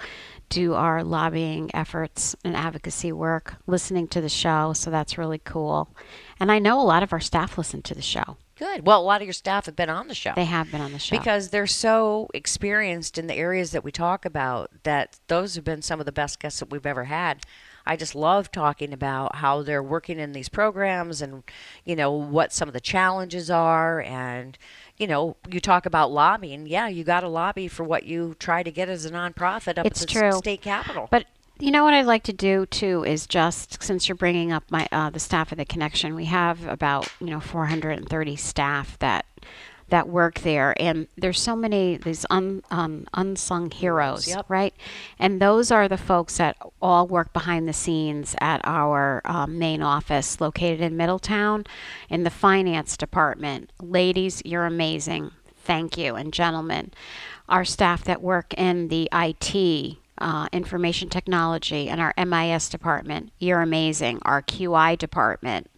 do 0.51 0.75
our 0.75 1.03
lobbying 1.03 1.71
efforts 1.73 2.37
and 2.45 2.55
advocacy 2.55 3.13
work 3.13 3.55
listening 3.67 4.07
to 4.09 4.21
the 4.21 4.29
show, 4.29 4.73
so 4.75 4.91
that's 4.91 5.17
really 5.17 5.39
cool. 5.39 5.97
And 6.39 6.53
I 6.53 6.59
know 6.59 6.81
a 6.81 6.83
lot 6.83 7.03
of 7.03 7.13
our 7.13 7.21
staff 7.21 7.57
listen 7.57 7.81
to 7.83 7.95
the 7.95 8.03
show. 8.03 8.37
Good. 8.59 8.85
Well, 8.87 9.01
a 9.01 9.03
lot 9.03 9.23
of 9.23 9.27
your 9.27 9.33
staff 9.33 9.65
have 9.67 9.77
been 9.77 9.89
on 9.89 10.09
the 10.09 10.15
show. 10.15 10.33
They 10.37 10.45
have 10.45 10.71
been 10.71 10.83
on 10.83 10.93
the 10.93 10.99
show. 10.99 11.17
because 11.17 11.49
they're 11.49 11.67
so 11.67 12.29
experienced 12.35 13.17
in 13.17 13.27
the 13.27 13.35
areas 13.35 13.71
that 13.71 13.85
we 13.85 13.91
talk 13.91 14.27
about 14.27 14.71
that 14.83 15.19
those 15.29 15.55
have 15.55 15.65
been 15.65 15.81
some 15.81 15.99
of 15.99 16.05
the 16.05 16.13
best 16.13 16.41
guests 16.41 16.61
that 16.61 16.71
we've 16.71 16.85
ever 16.85 17.05
had 17.05 17.41
I 17.87 17.97
just 17.97 18.15
love 18.15 18.53
talking 18.53 18.93
about 18.93 19.37
how 19.37 19.63
they're 19.63 19.83
working 19.83 20.19
in 20.19 20.33
these 20.33 20.49
programs 20.49 21.23
and, 21.23 21.43
you 21.85 21.97
know, 21.97 22.13
what 22.13 22.53
some 22.53 22.69
of 22.69 22.73
the 22.73 22.81
challenges 22.81 23.51
are. 23.51 24.01
And, 24.03 24.57
you 24.97 25.07
know, 25.07 25.37
you 25.49 25.61
talk 25.61 25.87
about 25.87 26.13
lobbying. 26.13 26.67
Yeah, 26.67 26.89
you 26.89 27.05
got 27.05 27.21
to 27.21 27.29
lobby 27.29 27.69
for 27.69 27.85
what 27.85 28.05
you 28.05 28.37
try 28.39 28.63
to 28.63 28.71
get 28.71 28.89
as 28.89 29.05
a 29.05 29.11
nonprofit 29.11 29.79
up 29.79 29.87
It's 29.87 30.03
at 30.03 30.09
the 30.09 30.15
true. 30.15 30.33
state 30.33 30.63
capitol. 30.63 31.09
But 31.11 31.27
you 31.59 31.71
know 31.71 31.85
what 31.85 31.93
I'd 31.95 32.07
like 32.07 32.23
to 32.25 32.33
do 32.33 32.65
too 32.67 33.05
is 33.05 33.27
just 33.27 33.83
since 33.83 34.09
you're 34.09 34.17
bringing 34.17 34.51
up 34.51 34.65
my 34.71 34.89
uh, 34.91 35.11
the 35.11 35.21
staff 35.21 35.53
of 35.53 35.59
the 35.59 35.67
connection, 35.67 36.15
we 36.15 36.25
have 36.25 36.67
about 36.67 37.09
you 37.21 37.27
know 37.27 37.41
430 37.41 38.37
staff 38.37 38.99
that 39.01 39.27
that 39.91 40.09
work 40.09 40.41
there, 40.41 40.75
and 40.81 41.07
there's 41.17 41.41
so 41.41 41.55
many 41.55 41.97
these 41.97 42.25
un, 42.31 42.63
um, 42.71 43.07
unsung 43.15 43.71
heroes, 43.71 44.27
Yep. 44.29 44.47
right? 44.49 44.75
And 45.19 45.41
those 45.41 45.71
are 45.71 45.89
the 45.89 45.99
folks 45.99 46.39
that 46.39 46.57
all 46.81 47.07
work 47.07 47.33
behind 47.33 47.69
the 47.69 47.73
scenes 47.73 48.35
at 48.41 48.61
our 48.65 49.21
um, 49.25 49.59
main 49.59 49.83
office 49.83 50.41
located 50.41 50.81
in 50.81 50.97
Middletown, 50.97 51.65
in 52.09 52.25
the 52.25 52.31
finance 52.31 52.97
department. 52.97 53.71
Ladies, 53.81 54.43
you're 54.45 54.67
amazing. 54.67 55.31
Thank 55.65 55.99
you, 55.99 56.17
and 56.17 56.33
gentlemen, 56.33 56.91
our 57.49 57.65
staff 57.65 58.05
that 58.05 58.23
work 58.23 58.55
in 58.55 58.89
the 58.89 59.09
IT 59.13 59.99
uh, 60.19 60.49
information 60.53 61.09
technology 61.09 61.89
and 61.89 62.01
our 62.01 62.13
MIS 62.19 62.69
department. 62.69 63.31
You're 63.39 63.63
amazing. 63.63 64.19
Our 64.23 64.43
QI 64.43 64.97
department, 64.99 65.71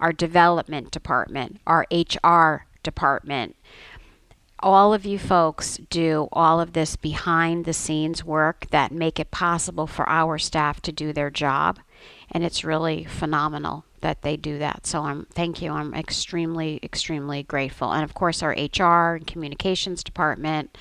our 0.00 0.12
development 0.12 0.90
department, 0.92 1.60
our 1.66 1.86
HR 1.90 2.64
department. 2.88 3.54
All 4.60 4.92
of 4.92 5.04
you 5.04 5.18
folks 5.18 5.76
do 5.90 6.28
all 6.32 6.60
of 6.60 6.72
this 6.72 6.96
behind 6.96 7.64
the 7.64 7.72
scenes 7.72 8.24
work 8.24 8.66
that 8.70 8.90
make 8.90 9.20
it 9.20 9.30
possible 9.30 9.86
for 9.86 10.08
our 10.08 10.38
staff 10.38 10.80
to 10.82 10.92
do 10.92 11.12
their 11.12 11.30
job. 11.30 11.78
And 12.32 12.42
it's 12.42 12.64
really 12.64 13.04
phenomenal 13.04 13.84
that 14.00 14.22
they 14.22 14.36
do 14.36 14.58
that. 14.58 14.86
So 14.86 15.02
I'm 15.02 15.26
thank 15.32 15.62
you. 15.62 15.72
I'm 15.72 15.94
extremely, 15.94 16.80
extremely 16.82 17.42
grateful. 17.42 17.92
And 17.92 18.04
of 18.04 18.14
course 18.14 18.42
our 18.42 18.52
HR 18.52 19.16
and 19.16 19.26
communications 19.26 20.02
department, 20.02 20.76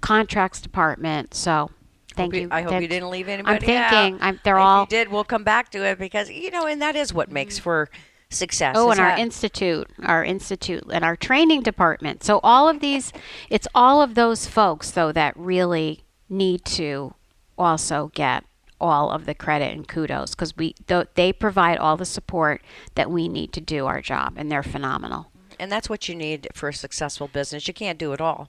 contracts 0.00 0.60
department. 0.60 1.34
So 1.34 1.70
thank 2.14 2.34
Hope 2.34 2.42
you. 2.42 2.48
I 2.50 2.62
hope 2.62 2.70
They're- 2.70 2.82
you 2.82 2.88
didn't 2.88 3.10
leave 3.10 3.28
anybody 3.28 3.54
I'm 3.56 3.60
thinking 3.60 4.14
out. 4.14 4.22
I'm, 4.22 4.40
they're 4.44 4.56
if 4.56 4.62
all 4.62 4.80
you 4.82 4.86
did, 4.86 5.08
we'll 5.08 5.24
come 5.24 5.44
back 5.44 5.70
to 5.72 5.84
it 5.84 5.98
because 5.98 6.30
you 6.30 6.50
know, 6.50 6.66
and 6.66 6.80
that 6.82 6.96
is 6.96 7.12
what 7.12 7.30
makes 7.30 7.56
mm-hmm. 7.56 7.64
for 7.64 7.90
success. 8.30 8.74
Oh, 8.78 8.90
and 8.90 9.00
our 9.00 9.08
that- 9.10 9.18
institute, 9.18 9.88
our 10.02 10.24
institute, 10.24 10.84
and 10.92 11.04
our 11.04 11.16
training 11.16 11.62
department. 11.62 12.22
So 12.24 12.40
all 12.42 12.68
of 12.68 12.80
these, 12.80 13.12
it's 13.50 13.68
all 13.74 14.02
of 14.02 14.14
those 14.14 14.46
folks 14.46 14.90
though 14.90 15.12
that 15.12 15.36
really 15.36 16.04
need 16.28 16.64
to 16.66 17.14
also 17.56 18.10
get 18.14 18.44
all 18.80 19.10
of 19.10 19.26
the 19.26 19.34
credit 19.34 19.72
and 19.72 19.88
kudos 19.88 20.30
because 20.34 20.56
we 20.56 20.74
th- 20.86 21.08
they 21.14 21.32
provide 21.32 21.78
all 21.78 21.96
the 21.96 22.04
support 22.04 22.62
that 22.94 23.10
we 23.10 23.28
need 23.28 23.52
to 23.52 23.60
do 23.60 23.86
our 23.86 24.00
job, 24.00 24.34
and 24.36 24.50
they're 24.52 24.62
phenomenal. 24.62 25.30
and 25.60 25.72
that's 25.72 25.88
what 25.90 26.08
you 26.08 26.14
need 26.14 26.46
for 26.54 26.68
a 26.68 26.72
successful 26.72 27.26
business. 27.26 27.66
You 27.66 27.74
can't 27.74 27.98
do 27.98 28.12
it 28.12 28.20
all, 28.20 28.48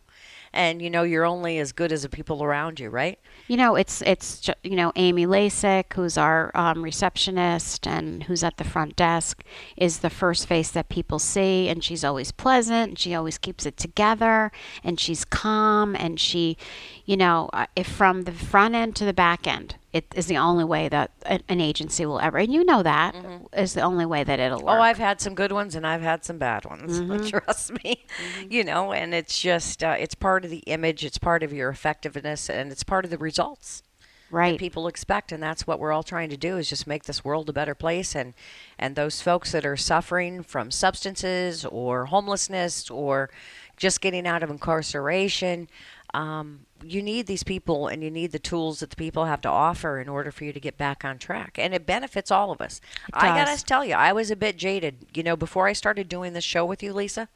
and 0.53 0.81
you 0.81 0.89
know 0.89 1.03
you're 1.03 1.25
only 1.25 1.59
as 1.59 1.71
good 1.71 1.91
as 1.91 2.03
the 2.03 2.09
people 2.09 2.43
around 2.43 2.79
you, 2.79 2.89
right? 2.89 3.19
You 3.47 3.57
know, 3.57 3.75
it's 3.75 4.01
it's 4.03 4.49
you 4.63 4.75
know 4.75 4.91
Amy 4.95 5.25
Lasik, 5.25 5.93
who's 5.93 6.17
our 6.17 6.51
um, 6.55 6.83
receptionist 6.83 7.87
and 7.87 8.23
who's 8.23 8.43
at 8.43 8.57
the 8.57 8.63
front 8.63 8.95
desk, 8.95 9.43
is 9.77 9.99
the 9.99 10.09
first 10.09 10.47
face 10.47 10.71
that 10.71 10.89
people 10.89 11.19
see, 11.19 11.69
and 11.69 11.83
she's 11.83 12.03
always 12.03 12.31
pleasant. 12.31 12.89
And 12.89 12.99
she 12.99 13.15
always 13.15 13.37
keeps 13.37 13.65
it 13.65 13.77
together, 13.77 14.51
and 14.83 14.99
she's 14.99 15.25
calm, 15.25 15.95
and 15.95 16.19
she, 16.19 16.57
you 17.05 17.17
know, 17.17 17.49
uh, 17.53 17.65
if 17.75 17.87
from 17.87 18.23
the 18.23 18.31
front 18.31 18.75
end 18.75 18.95
to 18.97 19.05
the 19.05 19.13
back 19.13 19.47
end, 19.47 19.75
it 19.91 20.05
is 20.15 20.27
the 20.27 20.37
only 20.37 20.63
way 20.63 20.87
that 20.87 21.11
an 21.25 21.59
agency 21.59 22.05
will 22.05 22.19
ever, 22.19 22.37
and 22.37 22.53
you 22.53 22.63
know 22.63 22.83
that 22.83 23.15
mm-hmm. 23.15 23.45
is 23.59 23.73
the 23.73 23.81
only 23.81 24.05
way 24.05 24.23
that 24.23 24.39
it'll 24.39 24.61
oh, 24.61 24.65
work. 24.65 24.77
Oh, 24.77 24.81
I've 24.81 24.99
had 24.99 25.19
some 25.19 25.33
good 25.33 25.51
ones 25.51 25.73
and 25.73 25.85
I've 25.85 26.03
had 26.03 26.23
some 26.23 26.37
bad 26.37 26.65
ones. 26.65 26.99
Mm-hmm. 27.09 27.25
Trust 27.27 27.71
me, 27.83 28.05
mm-hmm. 28.07 28.51
you 28.51 28.63
know. 28.63 28.91
And 28.91 29.13
it's 29.13 29.39
just 29.39 29.83
uh, 29.83 29.95
it's 29.97 30.15
part 30.15 30.43
of 30.45 30.51
the 30.51 30.59
image, 30.67 31.03
it's 31.03 31.17
part 31.17 31.43
of 31.43 31.51
your 31.51 31.69
effectiveness, 31.69 32.49
and 32.49 32.71
it's 32.71 32.83
part 32.83 33.05
of 33.05 33.09
the 33.09 33.17
results. 33.17 33.81
right. 34.29 34.59
people 34.59 34.87
expect 34.87 35.31
and 35.31 35.41
that's 35.41 35.65
what 35.65 35.79
we're 35.79 35.91
all 35.91 36.03
trying 36.03 36.29
to 36.29 36.37
do 36.37 36.57
is 36.57 36.69
just 36.69 36.85
make 36.85 37.05
this 37.05 37.25
world 37.25 37.49
a 37.49 37.53
better 37.53 37.73
place 37.73 38.15
and 38.15 38.35
and 38.77 38.95
those 38.95 39.21
folks 39.21 39.51
that 39.53 39.65
are 39.65 39.77
suffering 39.77 40.43
from 40.43 40.69
substances 40.69 41.65
or 41.65 42.05
homelessness 42.07 42.91
or 42.91 43.31
just 43.75 44.01
getting 44.01 44.27
out 44.27 44.43
of 44.43 44.51
incarceration 44.51 45.67
um, 46.13 46.65
you 46.83 47.01
need 47.01 47.27
these 47.27 47.43
people 47.43 47.87
and 47.87 48.03
you 48.03 48.09
need 48.11 48.31
the 48.31 48.39
tools 48.39 48.79
that 48.79 48.89
the 48.89 48.95
people 48.95 49.25
have 49.25 49.41
to 49.41 49.49
offer 49.49 49.99
in 49.99 50.09
order 50.09 50.31
for 50.31 50.45
you 50.45 50.53
to 50.53 50.59
get 50.59 50.77
back 50.77 51.03
on 51.03 51.17
track. 51.17 51.57
And 51.59 51.73
it 51.73 51.85
benefits 51.85 52.31
all 52.31 52.51
of 52.51 52.61
us. 52.61 52.81
I 53.13 53.27
gotta 53.29 53.63
tell 53.63 53.83
you 53.83 53.95
i 53.95 54.13
was 54.13 54.31
a 54.31 54.35
bit 54.35 54.57
jaded. 54.57 55.07
You 55.13 55.23
know 55.23 55.35
before 55.35 55.67
i 55.67 55.73
started 55.73 56.09
doing 56.09 56.33
this 56.33 56.43
show 56.43 56.65
with 56.65 56.81
you 56.81 56.93
lisa 56.93 57.29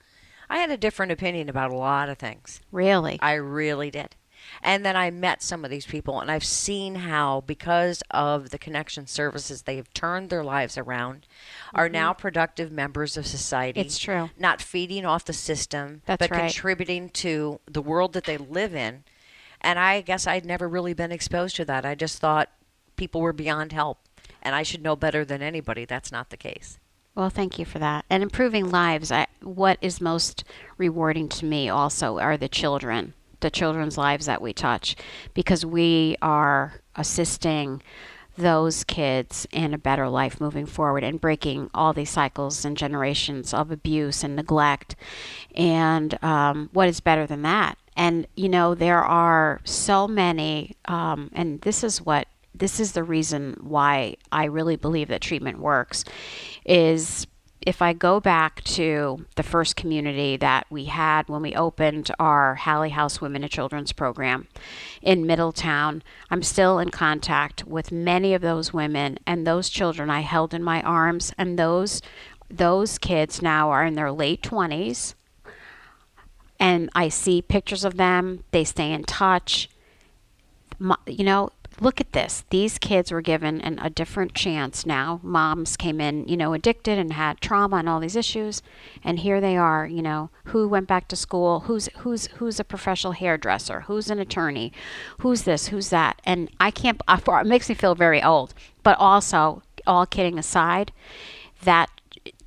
i 0.50 0.58
had 0.58 0.72
a 0.72 0.78
different 0.78 1.12
opinion 1.12 1.50
about 1.50 1.72
a 1.72 1.76
lot 1.78 2.10
of 2.10 2.18
things. 2.18 2.62
Really. 2.72 3.20
I 3.22 3.34
really 3.34 3.92
did. 3.92 4.16
And 4.62 4.86
then 4.86 4.96
I 4.96 5.12
met 5.12 5.42
some 5.42 5.66
of 5.66 5.72
these 5.72 5.86
people, 5.86 6.20
and 6.20 6.32
I've 6.32 6.44
seen 6.44 6.96
how, 6.96 7.42
because 7.46 8.02
of 8.12 8.50
the 8.52 8.58
connection 8.58 9.08
services, 9.08 9.64
they 9.64 9.76
have 9.76 9.94
turned 9.94 10.30
their 10.30 10.44
lives 10.44 10.78
around, 10.78 11.28
are 11.74 11.90
now 11.90 12.14
productive 12.14 12.72
members 12.72 13.18
of 13.18 13.28
society. 13.28 13.80
Mm-hmm. 13.80 13.88
It's 13.88 13.98
true. 13.98 14.30
Not 14.38 14.62
feeding 14.62 15.06
off 15.06 15.26
the 15.26 15.34
system, 15.34 16.02
That's 16.06 16.20
but 16.20 16.32
right. 16.32 16.42
contributing 16.42 17.10
to 17.10 17.60
the 17.66 17.82
world 17.82 18.14
that 18.14 18.26
they 18.26 18.38
live 18.38 18.74
in. 18.74 19.04
And 19.62 19.80
I 19.80 20.02
guess 20.02 20.28
I'd 20.28 20.46
never 20.46 20.68
really 20.68 20.94
been 20.94 21.12
exposed 21.12 21.56
to 21.58 21.66
that. 21.66 21.86
I 21.86 21.96
just 21.96 22.20
thought 22.20 22.50
people 22.96 23.22
were 23.22 23.34
beyond 23.34 23.72
help, 23.72 24.00
and 24.42 24.56
I 24.56 24.64
should 24.64 24.84
know 24.84 24.96
better 24.96 25.26
than 25.26 25.42
anybody. 25.42 25.86
That's 25.86 26.12
not 26.12 26.30
the 26.30 26.38
case. 26.38 26.80
Well, 27.16 27.30
thank 27.30 27.60
you 27.60 27.66
for 27.66 27.80
that. 27.80 28.06
And 28.10 28.24
improving 28.24 28.72
lives, 28.72 29.12
I, 29.12 29.28
what 29.42 29.78
is 29.82 30.02
most 30.02 30.44
rewarding 30.78 31.30
to 31.30 31.46
me 31.46 31.70
also 31.70 32.18
are 32.18 32.38
the 32.38 32.50
children, 32.50 33.14
the 33.44 33.52
children's 33.52 33.98
lives 33.98 34.26
that 34.26 34.42
we 34.42 34.54
touch, 34.54 34.96
because 35.36 35.64
we 35.64 36.16
are 36.24 36.82
assisting 36.96 37.84
those 38.36 38.84
kids 38.84 39.46
in 39.52 39.76
a 39.76 39.78
better 39.78 40.10
life 40.10 40.42
moving 40.42 40.66
forward 40.66 41.04
and 41.04 41.22
breaking 41.22 41.70
all 41.76 41.94
these 41.94 42.10
cycles 42.10 42.66
and 42.66 42.76
generations 42.76 43.54
of 43.54 43.70
abuse 43.70 44.24
and 44.24 44.36
neglect. 44.36 44.96
And 45.54 46.18
um, 46.24 46.70
what 46.74 46.88
is 46.88 47.00
better 47.00 47.28
than 47.28 47.44
that? 47.44 47.78
And, 47.96 48.26
you 48.36 48.50
know, 48.50 48.74
there 48.74 49.04
are 49.04 49.62
so 49.66 50.08
many, 50.08 50.76
um, 50.86 51.30
and 51.34 51.62
this 51.62 51.84
is 51.84 52.02
what 52.02 52.28
this 52.56 52.80
is 52.80 52.92
the 52.92 53.04
reason 53.04 53.58
why 53.62 54.16
I 54.32 54.46
really 54.46 54.76
believe 54.76 55.08
that 55.08 55.22
treatment 55.22 55.60
works 55.60 56.06
is 56.66 57.26
if 57.66 57.82
I 57.82 57.94
go 57.94 58.20
back 58.20 58.64
to 58.64 59.26
the 59.36 59.44
first 59.44 59.76
community 59.76 60.38
that 60.38 60.68
we 60.70 60.86
had 60.86 61.30
when 61.30 61.42
we 61.42 61.56
opened 61.56 62.12
our 62.20 62.56
Hallie 62.56 62.90
House 62.90 63.22
Women 63.22 63.44
and 63.44 63.52
Children's 63.52 63.94
program 63.94 64.48
in 65.02 65.26
Middletown, 65.26 66.04
I'm 66.30 66.44
still 66.44 66.80
in 66.80 66.90
contact 66.90 67.66
with 67.66 67.92
many 67.92 68.34
of 68.34 68.42
those 68.42 68.74
women 68.74 69.18
and 69.26 69.48
those 69.48 69.70
children 69.70 70.10
I 70.10 70.22
held 70.22 70.54
in 70.54 70.64
my 70.64 70.82
arms. 70.82 71.34
And 71.38 71.58
those 71.58 72.02
those 72.50 72.98
kids 73.00 73.42
now 73.42 73.72
are 73.72 73.84
in 73.84 73.96
their 73.96 74.12
late 74.12 74.44
20s 74.44 75.16
and 76.64 76.90
I 76.96 77.10
see 77.10 77.42
pictures 77.42 77.84
of 77.84 77.98
them, 77.98 78.44
they 78.52 78.64
stay 78.64 78.92
in 78.92 79.04
touch. 79.04 79.70
Mo- 80.80 80.96
you 81.06 81.26
know, 81.26 81.50
look 81.80 82.00
at 82.00 82.14
this. 82.14 82.44
These 82.50 82.78
kids 82.78 83.12
were 83.12 83.22
given 83.22 83.62
an, 83.62 83.80
a 83.80 83.90
different 83.90 84.34
chance 84.34 84.86
now. 84.86 85.20
Moms 85.24 85.78
came 85.78 86.00
in, 86.00 86.28
you 86.28 86.38
know, 86.38 86.54
addicted 86.54 86.98
and 86.98 87.14
had 87.14 87.42
trauma 87.42 87.78
and 87.78 87.90
all 87.90 88.00
these 88.00 88.16
issues, 88.16 88.62
and 89.04 89.20
here 89.20 89.42
they 89.42 89.58
are. 89.58 89.86
You 89.86 90.02
know, 90.02 90.30
who 90.46 90.68
went 90.68 90.88
back 90.88 91.08
to 91.10 91.16
school? 91.16 91.62
Who's 91.62 91.90
who's 91.98 92.28
who's 92.28 92.60
a 92.60 92.64
professional 92.64 93.14
hairdresser? 93.14 93.82
Who's 93.82 94.10
an 94.10 94.20
attorney? 94.20 94.72
Who's 95.20 95.44
this? 95.44 95.68
Who's 95.68 95.90
that? 95.90 96.22
And 96.26 96.50
I 96.60 96.72
can't. 96.72 97.02
It 97.34 97.48
makes 97.48 97.68
me 97.68 97.76
feel 97.76 97.96
very 97.96 98.22
old. 98.22 98.54
But 98.84 98.98
also, 99.00 99.64
all 99.88 100.06
kidding 100.06 100.38
aside, 100.38 100.92
that 101.64 101.90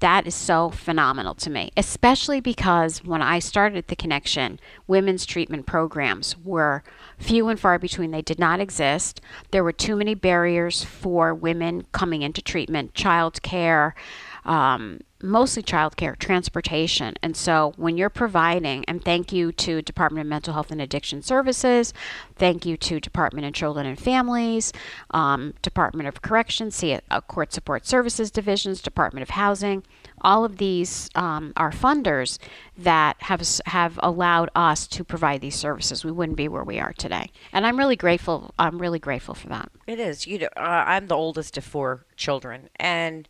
that 0.07 0.25
is 0.25 0.37
so 0.37 0.71
phenomenal 0.71 1.35
to 1.35 1.51
me, 1.51 1.73
especially 1.77 2.41
because 2.41 3.03
when 3.03 3.23
I 3.23 3.41
started 3.41 3.89
the 3.89 3.97
connection, 3.97 4.61
women's 4.87 5.27
treatment 5.27 5.67
programs 5.67 6.37
were 6.45 6.85
few 7.19 7.49
and 7.49 7.59
far 7.59 7.77
between. 7.81 8.13
They 8.13 8.23
did 8.23 8.39
not 8.39 8.61
exist. 8.61 9.21
There 9.51 9.65
were 9.65 9.73
too 9.73 9.97
many 9.97 10.15
barriers 10.15 10.85
for 10.85 11.35
women 11.35 11.87
coming 11.91 12.23
into 12.23 12.41
treatment, 12.41 12.95
child 12.95 13.43
care, 13.43 13.97
um, 14.45 15.01
mostly 15.23 15.63
childcare, 15.63 16.19
transportation. 16.19 17.15
And 17.23 17.37
so 17.37 17.73
when 17.77 17.97
you're 17.97 18.11
providing, 18.11 18.85
and 18.87 19.05
thank 19.05 19.33
you 19.33 19.53
to 19.53 19.83
Department 19.83 20.27
of 20.27 20.29
Mental 20.29 20.55
Health 20.55 20.71
and 20.71 20.81
Addiction 20.81 21.23
Services, 21.23 21.95
thank 22.37 22.67
you 22.67 22.77
to 22.77 23.01
Department 23.01 23.47
of 23.47 23.55
Children 23.55 23.87
and 23.87 23.99
Families, 23.99 24.73
um, 25.11 25.55
Department 25.63 26.09
of 26.09 26.23
Corrections, 26.23 26.77
see 26.77 26.93
it, 26.93 27.05
uh, 27.11 27.21
Court 27.21 27.53
Support 27.53 27.87
Services 27.87 28.31
Divisions, 28.31 28.81
Department 28.81 29.23
of 29.23 29.31
Housing, 29.31 29.83
all 30.23 30.45
of 30.45 30.57
these 30.57 31.11
um, 31.15 31.53
are 31.57 31.71
funders 31.71 32.39
that 32.77 33.17
have 33.21 33.43
have 33.67 33.99
allowed 34.03 34.51
us 34.55 34.87
to 34.89 35.05
provide 35.05 35.41
these 35.41 35.55
services. 35.55 36.05
We 36.05 36.11
wouldn't 36.13 36.37
be 36.37 36.49
where 36.49 36.65
we 36.65 36.79
are 36.79 36.93
today, 36.93 37.31
and 37.53 37.67
I'm 37.67 37.79
really 37.79 37.97
grateful. 37.97 38.55
I'm 38.59 38.81
really 38.81 38.99
grateful 38.99 39.35
for 39.35 39.49
that. 39.49 39.71
It 39.87 39.99
is. 39.99 40.27
You 40.27 40.41
know, 40.41 40.49
uh, 40.57 40.85
I'm 40.87 41.09
the 41.09 41.17
oldest 41.17 41.57
of 41.59 41.65
four 41.65 42.07
children, 42.17 42.71
and 42.77 43.29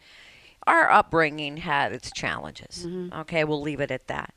our 0.66 0.90
upbringing 0.90 1.58
had 1.58 1.92
its 1.92 2.10
challenges. 2.12 2.84
Mm-hmm. 2.86 3.18
Okay, 3.20 3.44
we'll 3.44 3.60
leave 3.60 3.80
it 3.80 3.90
at 3.90 4.08
that. 4.08 4.34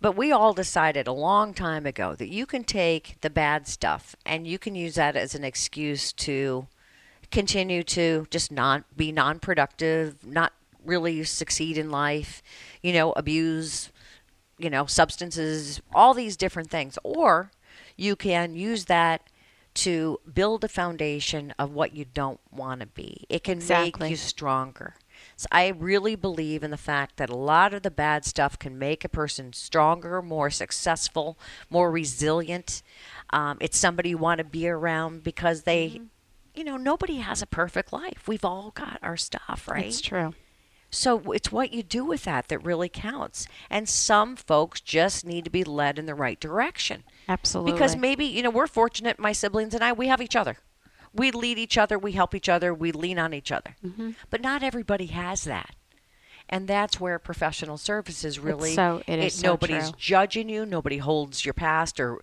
But 0.00 0.16
we 0.16 0.30
all 0.30 0.52
decided 0.52 1.06
a 1.06 1.12
long 1.12 1.54
time 1.54 1.84
ago 1.84 2.14
that 2.14 2.28
you 2.28 2.46
can 2.46 2.62
take 2.64 3.20
the 3.20 3.30
bad 3.30 3.66
stuff 3.66 4.14
and 4.24 4.46
you 4.46 4.58
can 4.58 4.74
use 4.74 4.94
that 4.94 5.16
as 5.16 5.34
an 5.34 5.42
excuse 5.42 6.12
to 6.12 6.68
continue 7.32 7.82
to 7.82 8.26
just 8.30 8.52
not 8.52 8.84
be 8.96 9.10
non-productive, 9.10 10.24
not 10.24 10.52
really 10.84 11.24
succeed 11.24 11.76
in 11.76 11.90
life, 11.90 12.42
you 12.80 12.92
know, 12.92 13.12
abuse, 13.12 13.90
you 14.56 14.70
know, 14.70 14.86
substances, 14.86 15.80
all 15.92 16.14
these 16.14 16.36
different 16.36 16.70
things. 16.70 16.96
Or 17.02 17.50
you 17.96 18.14
can 18.14 18.54
use 18.54 18.84
that 18.86 19.22
to 19.74 20.18
build 20.32 20.64
a 20.64 20.68
foundation 20.68 21.52
of 21.58 21.72
what 21.72 21.94
you 21.94 22.04
don't 22.04 22.40
want 22.50 22.80
to 22.80 22.86
be. 22.86 23.24
It 23.28 23.44
can 23.44 23.58
Exactly. 23.58 24.04
make 24.06 24.10
you 24.10 24.16
stronger. 24.16 24.94
So 25.38 25.46
I 25.52 25.68
really 25.68 26.16
believe 26.16 26.64
in 26.64 26.72
the 26.72 26.76
fact 26.76 27.16
that 27.18 27.30
a 27.30 27.36
lot 27.36 27.72
of 27.72 27.82
the 27.82 27.92
bad 27.92 28.24
stuff 28.24 28.58
can 28.58 28.76
make 28.76 29.04
a 29.04 29.08
person 29.08 29.52
stronger, 29.52 30.20
more 30.20 30.50
successful, 30.50 31.38
more 31.70 31.92
resilient. 31.92 32.82
Um, 33.30 33.56
it's 33.60 33.78
somebody 33.78 34.08
you 34.08 34.18
want 34.18 34.38
to 34.38 34.44
be 34.44 34.68
around 34.68 35.22
because 35.22 35.62
they, 35.62 36.00
you 36.56 36.64
know, 36.64 36.76
nobody 36.76 37.18
has 37.18 37.40
a 37.40 37.46
perfect 37.46 37.92
life. 37.92 38.26
We've 38.26 38.44
all 38.44 38.72
got 38.74 38.98
our 39.00 39.16
stuff, 39.16 39.68
right? 39.68 39.86
It's 39.86 40.00
true. 40.00 40.34
So 40.90 41.30
it's 41.30 41.52
what 41.52 41.72
you 41.72 41.84
do 41.84 42.04
with 42.04 42.24
that 42.24 42.48
that 42.48 42.64
really 42.64 42.88
counts. 42.88 43.46
And 43.70 43.88
some 43.88 44.34
folks 44.34 44.80
just 44.80 45.24
need 45.24 45.44
to 45.44 45.50
be 45.50 45.62
led 45.62 46.00
in 46.00 46.06
the 46.06 46.16
right 46.16 46.40
direction. 46.40 47.04
Absolutely. 47.28 47.74
Because 47.74 47.94
maybe, 47.94 48.24
you 48.24 48.42
know, 48.42 48.50
we're 48.50 48.66
fortunate, 48.66 49.20
my 49.20 49.30
siblings 49.30 49.72
and 49.72 49.84
I, 49.84 49.92
we 49.92 50.08
have 50.08 50.20
each 50.20 50.34
other. 50.34 50.56
We 51.14 51.30
lead 51.30 51.58
each 51.58 51.78
other, 51.78 51.98
we 51.98 52.12
help 52.12 52.34
each 52.34 52.48
other, 52.48 52.72
we 52.72 52.92
lean 52.92 53.18
on 53.18 53.34
each 53.34 53.50
other. 53.52 53.76
Mm-hmm. 53.84 54.10
But 54.30 54.40
not 54.40 54.62
everybody 54.62 55.06
has 55.06 55.44
that. 55.44 55.74
And 56.48 56.66
that's 56.66 56.98
where 56.98 57.18
professional 57.18 57.76
services 57.76 58.38
really 58.38 58.74
so- 58.74 59.02
it 59.06 59.18
is 59.18 59.34
so 59.34 59.48
nobody's 59.48 59.90
true. 59.90 59.98
judging 59.98 60.48
you, 60.48 60.64
nobody 60.64 60.98
holds 60.98 61.44
your 61.44 61.52
past 61.54 62.00
or 62.00 62.20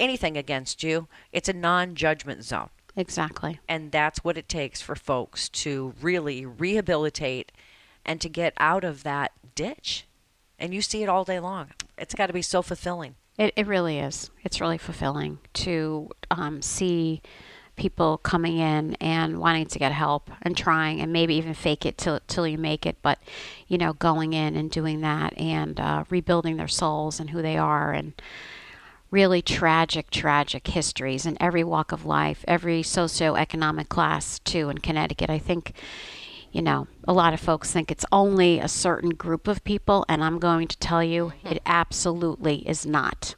anything 0.00 0.36
against 0.36 0.82
you. 0.82 1.06
It's 1.32 1.48
a 1.48 1.52
non-judgment 1.52 2.42
zone. 2.44 2.70
exactly. 2.96 3.60
And 3.68 3.92
that's 3.92 4.24
what 4.24 4.36
it 4.36 4.48
takes 4.48 4.80
for 4.82 4.96
folks 4.96 5.48
to 5.50 5.94
really 6.00 6.44
rehabilitate 6.44 7.52
and 8.04 8.20
to 8.20 8.28
get 8.28 8.54
out 8.58 8.82
of 8.82 9.04
that 9.04 9.32
ditch. 9.54 10.06
And 10.58 10.74
you 10.74 10.82
see 10.82 11.02
it 11.02 11.08
all 11.08 11.24
day 11.24 11.38
long. 11.38 11.68
It's 11.96 12.14
got 12.14 12.26
to 12.26 12.32
be 12.32 12.42
so 12.42 12.62
fulfilling. 12.62 13.14
It, 13.38 13.52
it 13.56 13.66
really 13.66 13.98
is. 13.98 14.30
It's 14.42 14.60
really 14.60 14.78
fulfilling 14.78 15.38
to 15.54 16.10
um, 16.30 16.60
see 16.60 17.22
people 17.80 18.18
coming 18.18 18.58
in 18.58 18.94
and 19.00 19.40
wanting 19.40 19.64
to 19.64 19.78
get 19.78 19.90
help 19.90 20.30
and 20.42 20.54
trying 20.54 21.00
and 21.00 21.10
maybe 21.10 21.34
even 21.34 21.54
fake 21.54 21.86
it 21.86 21.96
till 21.96 22.20
till 22.26 22.46
you 22.46 22.58
make 22.58 22.84
it. 22.84 22.98
But 23.00 23.18
you 23.68 23.78
know, 23.78 23.94
going 23.94 24.34
in 24.34 24.54
and 24.54 24.70
doing 24.70 25.00
that 25.00 25.36
and 25.38 25.80
uh, 25.80 26.04
rebuilding 26.10 26.58
their 26.58 26.68
souls 26.68 27.18
and 27.18 27.30
who 27.30 27.40
they 27.40 27.56
are 27.56 27.92
and 27.92 28.12
really 29.10 29.40
tragic, 29.40 30.10
tragic 30.10 30.66
histories 30.66 31.24
in 31.24 31.38
every 31.40 31.64
walk 31.64 31.90
of 31.90 32.04
life, 32.04 32.44
every 32.46 32.82
socioeconomic 32.82 33.88
class 33.88 34.38
too 34.40 34.68
in 34.68 34.78
Connecticut. 34.78 35.30
I 35.30 35.38
think 35.38 35.72
you 36.52 36.60
know, 36.60 36.86
a 37.08 37.14
lot 37.14 37.32
of 37.32 37.40
folks 37.40 37.72
think 37.72 37.90
it's 37.90 38.04
only 38.12 38.58
a 38.58 38.68
certain 38.68 39.10
group 39.10 39.48
of 39.48 39.64
people, 39.64 40.04
and 40.06 40.22
I'm 40.22 40.38
going 40.38 40.68
to 40.68 40.78
tell 40.78 41.02
you 41.02 41.32
it 41.44 41.62
absolutely 41.64 42.68
is 42.68 42.84
not. 42.84 43.36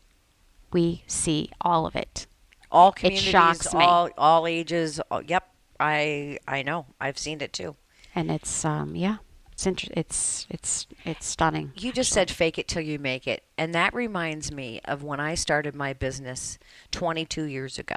We 0.73 1.05
see 1.07 1.51
all 1.61 1.87
of 1.87 1.95
it. 1.95 2.27
All 2.73 2.89
It 2.91 2.97
communities, 2.97 3.31
shocks 3.31 3.73
me. 3.75 3.85
all 3.85 4.11
all 4.19 4.47
ages. 4.47 4.99
all- 5.11 5.23
yep, 5.23 5.49
I 5.79 6.39
I 6.49 6.63
know. 6.63 6.87
I've 7.01 7.19
seen 7.19 7.41
it 7.41 7.53
too. 7.53 7.77
And 8.15 8.31
it's 8.31 8.65
um 8.65 8.97
yeah, 8.97 9.19
it's 9.53 9.67
inter- 9.67 9.93
it's 9.97 10.47
it's 10.51 10.87
it's 11.05 11.27
stunning. 11.27 11.73
You 11.77 11.93
just 11.93 12.13
said 12.13 12.31
fake 12.31 12.59
it 12.59 12.67
till 12.69 12.83
you 12.83 12.99
make 12.99 13.27
it. 13.29 13.45
And 13.59 13.75
that 13.75 13.95
reminds 13.95 14.51
me 14.51 14.81
of 14.85 15.03
when 15.03 15.21
I 15.21 15.35
started 15.35 15.75
my 15.75 15.93
business 15.93 16.59
22 16.91 17.45
years 17.45 17.79
ago. 17.79 17.95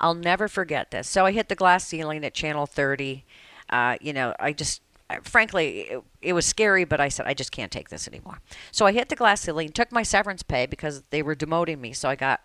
I'll 0.00 0.14
never 0.14 0.46
forget 0.48 0.90
this. 0.90 1.08
So 1.08 1.24
I 1.24 1.32
hit 1.32 1.48
the 1.48 1.54
glass 1.54 1.86
ceiling 1.86 2.24
at 2.24 2.34
Channel 2.34 2.66
30. 2.66 3.24
Uh, 3.70 3.96
you 4.00 4.12
know, 4.12 4.34
I 4.38 4.52
just, 4.52 4.82
frankly, 5.22 5.80
it, 5.88 6.02
it 6.20 6.32
was 6.34 6.44
scary, 6.44 6.84
but 6.84 7.00
I 7.00 7.08
said, 7.08 7.26
I 7.26 7.32
just 7.32 7.50
can't 7.50 7.72
take 7.72 7.88
this 7.88 8.06
anymore. 8.06 8.40
So 8.72 8.84
I 8.84 8.92
hit 8.92 9.08
the 9.08 9.16
glass 9.16 9.40
ceiling, 9.40 9.70
took 9.70 9.90
my 9.90 10.02
severance 10.02 10.42
pay 10.42 10.66
because 10.66 11.02
they 11.10 11.22
were 11.22 11.34
demoting 11.34 11.78
me. 11.80 11.92
So 11.94 12.08
I 12.10 12.14
got. 12.16 12.42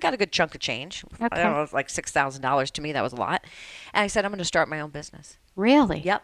Got 0.00 0.14
a 0.14 0.16
good 0.16 0.32
chunk 0.32 0.54
of 0.54 0.60
change. 0.60 1.04
I 1.20 1.28
don't 1.28 1.52
know, 1.52 1.66
like 1.72 1.90
six 1.90 2.10
thousand 2.10 2.42
dollars 2.42 2.70
to 2.72 2.82
me. 2.82 2.92
That 2.92 3.02
was 3.02 3.12
a 3.12 3.16
lot. 3.16 3.44
And 3.92 4.02
I 4.02 4.06
said, 4.06 4.24
I'm 4.24 4.30
going 4.30 4.38
to 4.38 4.44
start 4.44 4.68
my 4.68 4.80
own 4.80 4.90
business. 4.90 5.36
Really? 5.56 6.00
Yep. 6.00 6.22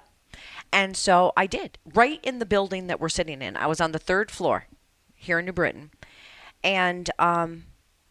And 0.73 0.97
so 0.97 1.33
I 1.37 1.47
did, 1.47 1.79
right 1.95 2.21
in 2.23 2.39
the 2.39 2.47
building 2.47 2.89
that 2.89 3.01
we're 3.01 3.09
sitting 3.09 3.41
in. 3.43 3.57
I 3.57 3.67
was 3.67 3.81
on 3.81 3.93
the 3.93 3.99
third 3.99 4.31
floor 4.31 4.67
here 5.15 5.39
in 5.39 5.47
New 5.47 5.53
Britain. 5.53 5.91
And 6.63 7.11
um, 7.19 7.65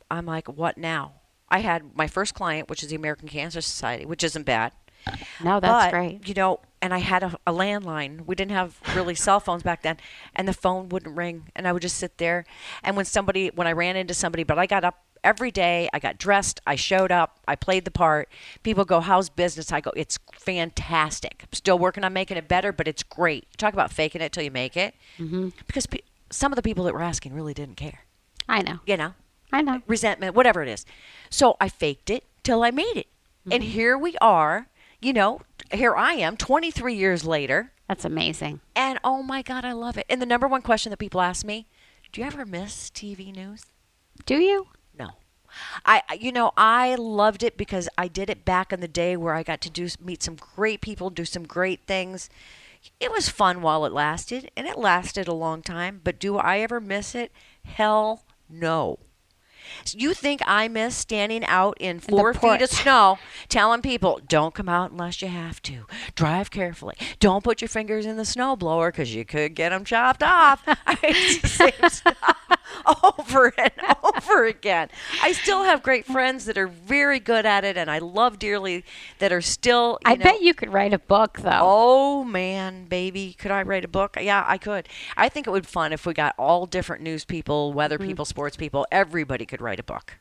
I'm 0.09 0.25
like, 0.25 0.47
what 0.47 0.77
now? 0.77 1.13
I 1.49 1.59
had 1.59 1.95
my 1.95 2.07
first 2.07 2.33
client, 2.33 2.69
which 2.69 2.83
is 2.83 2.89
the 2.89 2.95
American 2.95 3.27
Cancer 3.27 3.61
Society, 3.61 4.05
which 4.05 4.23
isn't 4.23 4.43
bad. 4.43 4.71
No, 5.43 5.59
that's 5.59 5.85
but, 5.85 5.91
great. 5.91 6.27
You 6.27 6.33
know, 6.33 6.59
and 6.81 6.93
I 6.93 6.97
had 6.97 7.23
a, 7.23 7.37
a 7.45 7.53
landline. 7.53 8.25
We 8.25 8.35
didn't 8.35 8.51
have 8.51 8.79
really 8.95 9.15
cell 9.15 9.39
phones 9.39 9.63
back 9.63 9.83
then, 9.83 9.97
and 10.35 10.47
the 10.47 10.53
phone 10.53 10.89
wouldn't 10.89 11.15
ring, 11.15 11.51
and 11.55 11.67
I 11.67 11.73
would 11.73 11.81
just 11.81 11.97
sit 11.97 12.17
there. 12.17 12.45
And 12.83 12.95
when 12.95 13.05
somebody, 13.05 13.49
when 13.49 13.67
I 13.67 13.71
ran 13.71 13.95
into 13.95 14.13
somebody, 14.13 14.43
but 14.43 14.57
I 14.57 14.65
got 14.65 14.83
up 14.83 15.04
every 15.25 15.51
day. 15.51 15.89
I 15.91 15.99
got 15.99 16.17
dressed. 16.17 16.61
I 16.65 16.75
showed 16.75 17.11
up. 17.11 17.39
I 17.47 17.55
played 17.55 17.83
the 17.83 17.91
part. 17.91 18.29
People 18.63 18.85
go, 18.85 19.01
"How's 19.01 19.29
business?" 19.29 19.71
I 19.71 19.81
go, 19.81 19.91
"It's 19.95 20.19
fantastic. 20.33 21.41
I'm 21.43 21.53
still 21.53 21.77
working 21.77 22.03
on 22.03 22.13
making 22.13 22.37
it 22.37 22.47
better, 22.47 22.71
but 22.71 22.87
it's 22.87 23.03
great." 23.03 23.45
Talk 23.57 23.73
about 23.73 23.91
faking 23.91 24.21
it 24.21 24.31
till 24.31 24.43
you 24.43 24.51
make 24.51 24.77
it, 24.77 24.95
mm-hmm. 25.17 25.49
because 25.67 25.85
pe- 25.87 25.99
some 26.29 26.51
of 26.51 26.55
the 26.55 26.61
people 26.61 26.85
that 26.85 26.93
were 26.93 27.01
asking 27.01 27.33
really 27.33 27.53
didn't 27.53 27.75
care. 27.75 28.05
I 28.47 28.61
know. 28.61 28.79
You 28.85 28.95
know, 28.95 29.13
I 29.51 29.61
know. 29.61 29.81
resentment, 29.87 30.35
whatever 30.35 30.61
it 30.61 30.69
is. 30.69 30.85
So 31.29 31.57
I 31.59 31.67
faked 31.67 32.09
it 32.09 32.23
till 32.43 32.63
I 32.63 32.71
made 32.71 32.95
it. 32.95 33.07
And 33.51 33.63
here 33.63 33.95
we 33.97 34.15
are, 34.21 34.69
you 35.01 35.13
know, 35.13 35.41
here 35.71 35.95
I 35.95 36.13
am 36.13 36.35
23 36.35 36.95
years 36.95 37.25
later. 37.25 37.71
That's 37.87 38.05
amazing. 38.05 38.61
And 38.75 38.99
oh 39.03 39.21
my 39.21 39.41
God, 39.43 39.63
I 39.63 39.73
love 39.73 39.97
it. 39.97 40.05
And 40.09 40.21
the 40.21 40.25
number 40.25 40.47
one 40.47 40.63
question 40.63 40.89
that 40.89 40.97
people 40.97 41.21
ask 41.21 41.45
me 41.45 41.67
do 42.11 42.21
you 42.21 42.27
ever 42.27 42.45
miss 42.45 42.89
TV 42.89 43.35
news? 43.35 43.65
Do 44.25 44.35
you? 44.35 44.67
I- 45.85 46.03
you 46.19 46.31
know, 46.31 46.51
I 46.57 46.95
loved 46.95 47.43
it 47.43 47.57
because 47.57 47.89
I 47.97 48.07
did 48.07 48.29
it 48.29 48.45
back 48.45 48.71
in 48.73 48.79
the 48.79 48.87
day 48.87 49.15
where 49.17 49.33
I 49.33 49.43
got 49.43 49.61
to 49.61 49.69
do 49.69 49.87
meet 49.99 50.23
some 50.23 50.35
great 50.35 50.81
people, 50.81 51.09
do 51.09 51.25
some 51.25 51.45
great 51.45 51.81
things. 51.87 52.29
It 52.99 53.11
was 53.11 53.29
fun 53.29 53.61
while 53.61 53.85
it 53.85 53.93
lasted, 53.93 54.51
and 54.55 54.67
it 54.67 54.77
lasted 54.77 55.27
a 55.27 55.33
long 55.33 55.61
time. 55.61 56.01
But 56.03 56.19
do 56.19 56.37
I 56.37 56.59
ever 56.59 56.79
miss 56.79 57.15
it? 57.15 57.31
Hell 57.63 58.23
no. 58.49 58.99
You 59.91 60.13
think 60.13 60.41
I 60.45 60.67
miss 60.67 60.95
standing 60.95 61.43
out 61.45 61.77
in 61.79 61.99
four 61.99 62.33
feet 62.33 62.61
of 62.61 62.69
snow 62.69 63.17
telling 63.49 63.81
people, 63.81 64.19
don't 64.27 64.53
come 64.53 64.69
out 64.69 64.91
unless 64.91 65.21
you 65.21 65.27
have 65.27 65.61
to. 65.63 65.85
Drive 66.15 66.51
carefully. 66.51 66.95
Don't 67.19 67.43
put 67.43 67.61
your 67.61 67.67
fingers 67.69 68.05
in 68.05 68.17
the 68.17 68.25
snow 68.25 68.55
blower 68.55 68.91
because 68.91 69.13
you 69.13 69.25
could 69.25 69.55
get 69.55 69.69
them 69.69 69.85
chopped 69.85 70.23
off. 70.23 70.61
it's 71.03 71.41
the 71.41 71.47
same 71.47 71.89
stuff 71.89 72.17
over 73.03 73.53
and 73.57 73.71
over 74.03 74.45
again. 74.45 74.89
I 75.21 75.31
still 75.31 75.63
have 75.63 75.81
great 75.83 76.05
friends 76.05 76.45
that 76.45 76.57
are 76.57 76.67
very 76.67 77.19
good 77.19 77.45
at 77.45 77.63
it, 77.63 77.77
and 77.77 77.89
I 77.89 77.99
love 77.99 78.39
dearly 78.39 78.83
that 79.19 79.31
are 79.31 79.41
still. 79.41 79.99
I 80.05 80.15
know, 80.15 80.23
bet 80.23 80.41
you 80.41 80.53
could 80.53 80.71
write 80.71 80.93
a 80.93 80.99
book 80.99 81.39
though. 81.39 81.59
Oh 81.61 82.23
man, 82.23 82.85
baby, 82.85 83.35
could 83.37 83.51
I 83.51 83.61
write 83.63 83.85
a 83.85 83.87
book? 83.87 84.17
Yeah, 84.21 84.43
I 84.45 84.57
could. 84.57 84.87
I 85.17 85.29
think 85.29 85.47
it 85.47 85.49
would 85.51 85.63
be 85.63 85.67
fun 85.67 85.93
if 85.93 86.05
we 86.05 86.13
got 86.13 86.35
all 86.37 86.65
different 86.65 87.01
news 87.01 87.25
people, 87.25 87.73
weather 87.73 87.95
Mm-hmm. 87.95 88.07
people, 88.07 88.25
sports 88.25 88.57
people. 88.57 88.85
Everybody 88.91 89.45
could 89.45 89.54
write 89.61 89.79
a 89.79 89.83
book. 89.83 90.17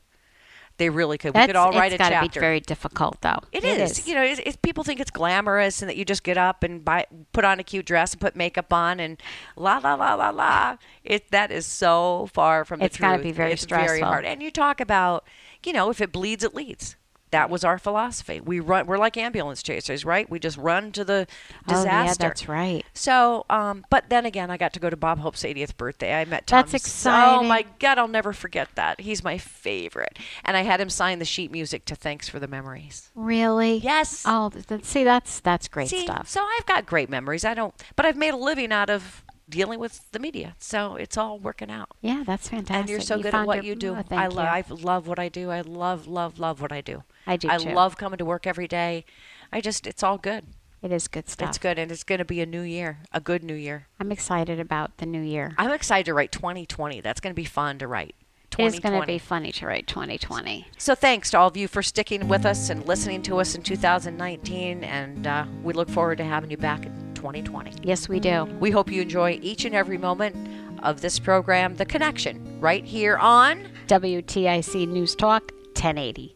They 0.77 0.89
really 0.89 1.17
could. 1.17 1.33
That's, 1.33 1.43
we 1.43 1.47
could 1.47 1.55
all 1.55 1.71
write 1.71 1.93
it's 1.93 2.03
a 2.03 2.09
chapter. 2.09 2.39
be 2.39 2.39
very 2.39 2.59
difficult 2.59 3.21
though. 3.21 3.39
It 3.53 3.63
is. 3.63 4.05
You 4.07 4.15
know, 4.15 4.23
it's, 4.23 4.41
it's, 4.45 4.57
people 4.57 4.83
think 4.83 4.99
it's 4.99 5.11
glamorous 5.11 5.81
and 5.81 5.89
that 5.89 5.95
you 5.95 6.03
just 6.03 6.23
get 6.23 6.37
up 6.37 6.63
and 6.63 6.83
buy, 6.83 7.05
put 7.31 7.45
on 7.45 7.59
a 7.59 7.63
cute 7.63 7.85
dress 7.85 8.11
and 8.11 8.19
put 8.19 8.35
makeup 8.35 8.73
on 8.73 8.99
and 8.99 9.21
la 9.55 9.77
la 9.77 9.93
la 9.93 10.15
la 10.15 10.31
la. 10.31 10.77
It 11.03 11.31
that 11.31 11.49
is 11.49 11.65
so 11.65 12.29
far 12.33 12.65
from 12.65 12.79
the 12.79 12.85
It's 12.85 12.97
gotta 12.97 13.23
be 13.23 13.31
very 13.31 13.53
it's 13.53 13.63
very 13.63 14.01
hard. 14.01 14.25
And 14.25 14.43
you 14.43 14.51
talk 14.51 14.81
about, 14.81 15.25
you 15.65 15.71
know, 15.71 15.89
if 15.89 16.01
it 16.01 16.11
bleeds, 16.11 16.43
it 16.43 16.53
leads. 16.53 16.97
That 17.35 17.49
was 17.49 17.63
our 17.63 17.77
philosophy. 17.77 18.39
We 18.41 18.59
run. 18.59 18.87
We're 18.87 18.97
like 18.97 19.17
ambulance 19.17 19.61
chasers, 19.61 20.05
right? 20.05 20.29
We 20.29 20.39
just 20.39 20.57
run 20.57 20.91
to 20.93 21.03
the 21.03 21.27
disaster. 21.67 21.89
Oh 21.89 21.93
yeah, 21.93 22.13
that's 22.13 22.47
right. 22.47 22.85
So, 22.93 23.45
um, 23.49 23.85
but 23.89 24.09
then 24.09 24.25
again, 24.25 24.49
I 24.49 24.57
got 24.57 24.73
to 24.73 24.79
go 24.79 24.89
to 24.89 24.95
Bob 24.97 25.19
Hope's 25.19 25.43
80th 25.43 25.75
birthday. 25.77 26.13
I 26.13 26.25
met 26.25 26.47
Tom. 26.47 26.65
That's 26.69 26.73
S- 26.85 27.05
Oh 27.05 27.43
my. 27.43 27.65
God, 27.79 27.97
I'll 27.97 28.07
never 28.07 28.33
forget 28.33 28.69
that. 28.75 29.01
He's 29.01 29.23
my 29.23 29.37
favorite. 29.37 30.17
And 30.43 30.55
I 30.55 30.61
had 30.63 30.79
him 30.79 30.89
sign 30.89 31.19
the 31.19 31.25
sheet 31.25 31.51
music 31.51 31.85
to 31.85 31.95
Thanks 31.95 32.29
for 32.29 32.39
the 32.39 32.47
Memories. 32.47 33.11
Really? 33.15 33.77
Yes. 33.77 34.23
Oh, 34.25 34.51
see, 34.83 35.03
that's 35.03 35.39
that's 35.41 35.67
great 35.67 35.89
See, 35.89 36.03
stuff. 36.03 36.29
so 36.29 36.41
I've 36.57 36.65
got 36.65 36.85
great 36.85 37.09
memories. 37.09 37.43
I 37.43 37.53
don't, 37.53 37.73
but 37.95 38.05
I've 38.05 38.15
made 38.17 38.33
a 38.33 38.37
living 38.37 38.71
out 38.71 38.89
of 38.89 39.23
dealing 39.49 39.79
with 39.79 40.09
the 40.11 40.19
media. 40.19 40.55
So 40.59 40.95
it's 40.95 41.17
all 41.17 41.39
working 41.39 41.69
out. 41.71 41.89
Yeah, 42.01 42.23
that's 42.25 42.49
fantastic. 42.49 42.75
And 42.75 42.89
you're 42.89 42.99
so 42.99 43.17
You 43.17 43.23
good 43.23 43.35
at 43.35 43.45
what 43.47 43.57
your- 43.57 43.65
you 43.65 43.75
do. 43.75 43.91
oh, 43.93 43.97
I, 43.97 44.03
thank 44.03 44.33
lo- 44.33 44.43
you. 44.43 44.49
I 44.49 44.63
love 44.69 45.07
what 45.07 45.19
I 45.19 45.29
do. 45.29 45.51
I 45.51 45.61
love, 45.61 46.07
love, 46.07 46.39
love 46.39 46.61
what 46.61 46.71
I 46.71 46.81
do. 46.81 47.03
I 47.27 47.37
do 47.37 47.49
I 47.49 47.57
too. 47.57 47.71
love 47.71 47.97
coming 47.97 48.17
to 48.17 48.25
work 48.25 48.47
every 48.47 48.67
day. 48.67 49.05
I 49.51 49.61
just, 49.61 49.85
it's 49.87 50.03
all 50.03 50.17
good. 50.17 50.45
It 50.81 50.91
is 50.91 51.07
good 51.07 51.29
stuff. 51.29 51.49
It's 51.49 51.57
good. 51.57 51.79
And 51.79 51.91
it's 51.91 52.03
going 52.03 52.19
to 52.19 52.25
be 52.25 52.41
a 52.41 52.45
new 52.45 52.61
year, 52.61 52.99
a 53.11 53.19
good 53.19 53.43
new 53.43 53.55
year. 53.55 53.87
I'm 53.99 54.11
excited 54.11 54.59
about 54.59 54.97
the 54.97 55.05
new 55.07 55.21
year. 55.21 55.53
I'm 55.57 55.71
excited 55.71 56.05
to 56.05 56.13
write 56.13 56.31
2020. 56.31 57.01
That's 57.01 57.19
going 57.19 57.31
to 57.31 57.35
be 57.35 57.45
fun 57.45 57.79
to 57.79 57.87
write. 57.87 58.13
It 58.57 58.63
is 58.65 58.79
going 58.79 59.01
to 59.01 59.05
be 59.07 59.17
funny 59.17 59.51
to 59.53 59.65
write 59.65 59.85
2020. 59.87 60.67
So 60.77 60.95
thanks 60.95 61.29
to 61.31 61.39
all 61.39 61.47
of 61.47 61.57
you 61.57 61.67
for 61.67 61.81
sticking 61.83 62.27
with 62.29 62.45
us 62.45 62.69
and 62.69 62.85
listening 62.85 63.21
to 63.23 63.39
us 63.39 63.53
in 63.55 63.63
2019. 63.63 64.83
And 64.83 65.27
uh, 65.27 65.45
we 65.63 65.73
look 65.73 65.89
forward 65.89 66.19
to 66.19 66.23
having 66.23 66.51
you 66.51 66.57
back 66.57 66.85
in 66.85 66.93
2020. 67.25 67.73
Yes, 67.81 68.07
we 68.07 68.19
do. 68.19 68.45
We 68.59 68.69
hope 68.69 68.91
you 68.91 69.01
enjoy 69.01 69.39
each 69.41 69.65
and 69.65 69.73
every 69.73 69.97
moment 69.97 70.35
of 70.83 71.01
this 71.01 71.17
program, 71.17 71.75
The 71.75 71.85
Connection, 71.85 72.59
right 72.59 72.85
here 72.85 73.17
on 73.17 73.67
WTIC 73.87 74.87
News 74.87 75.15
Talk 75.15 75.51
1080. 75.73 76.35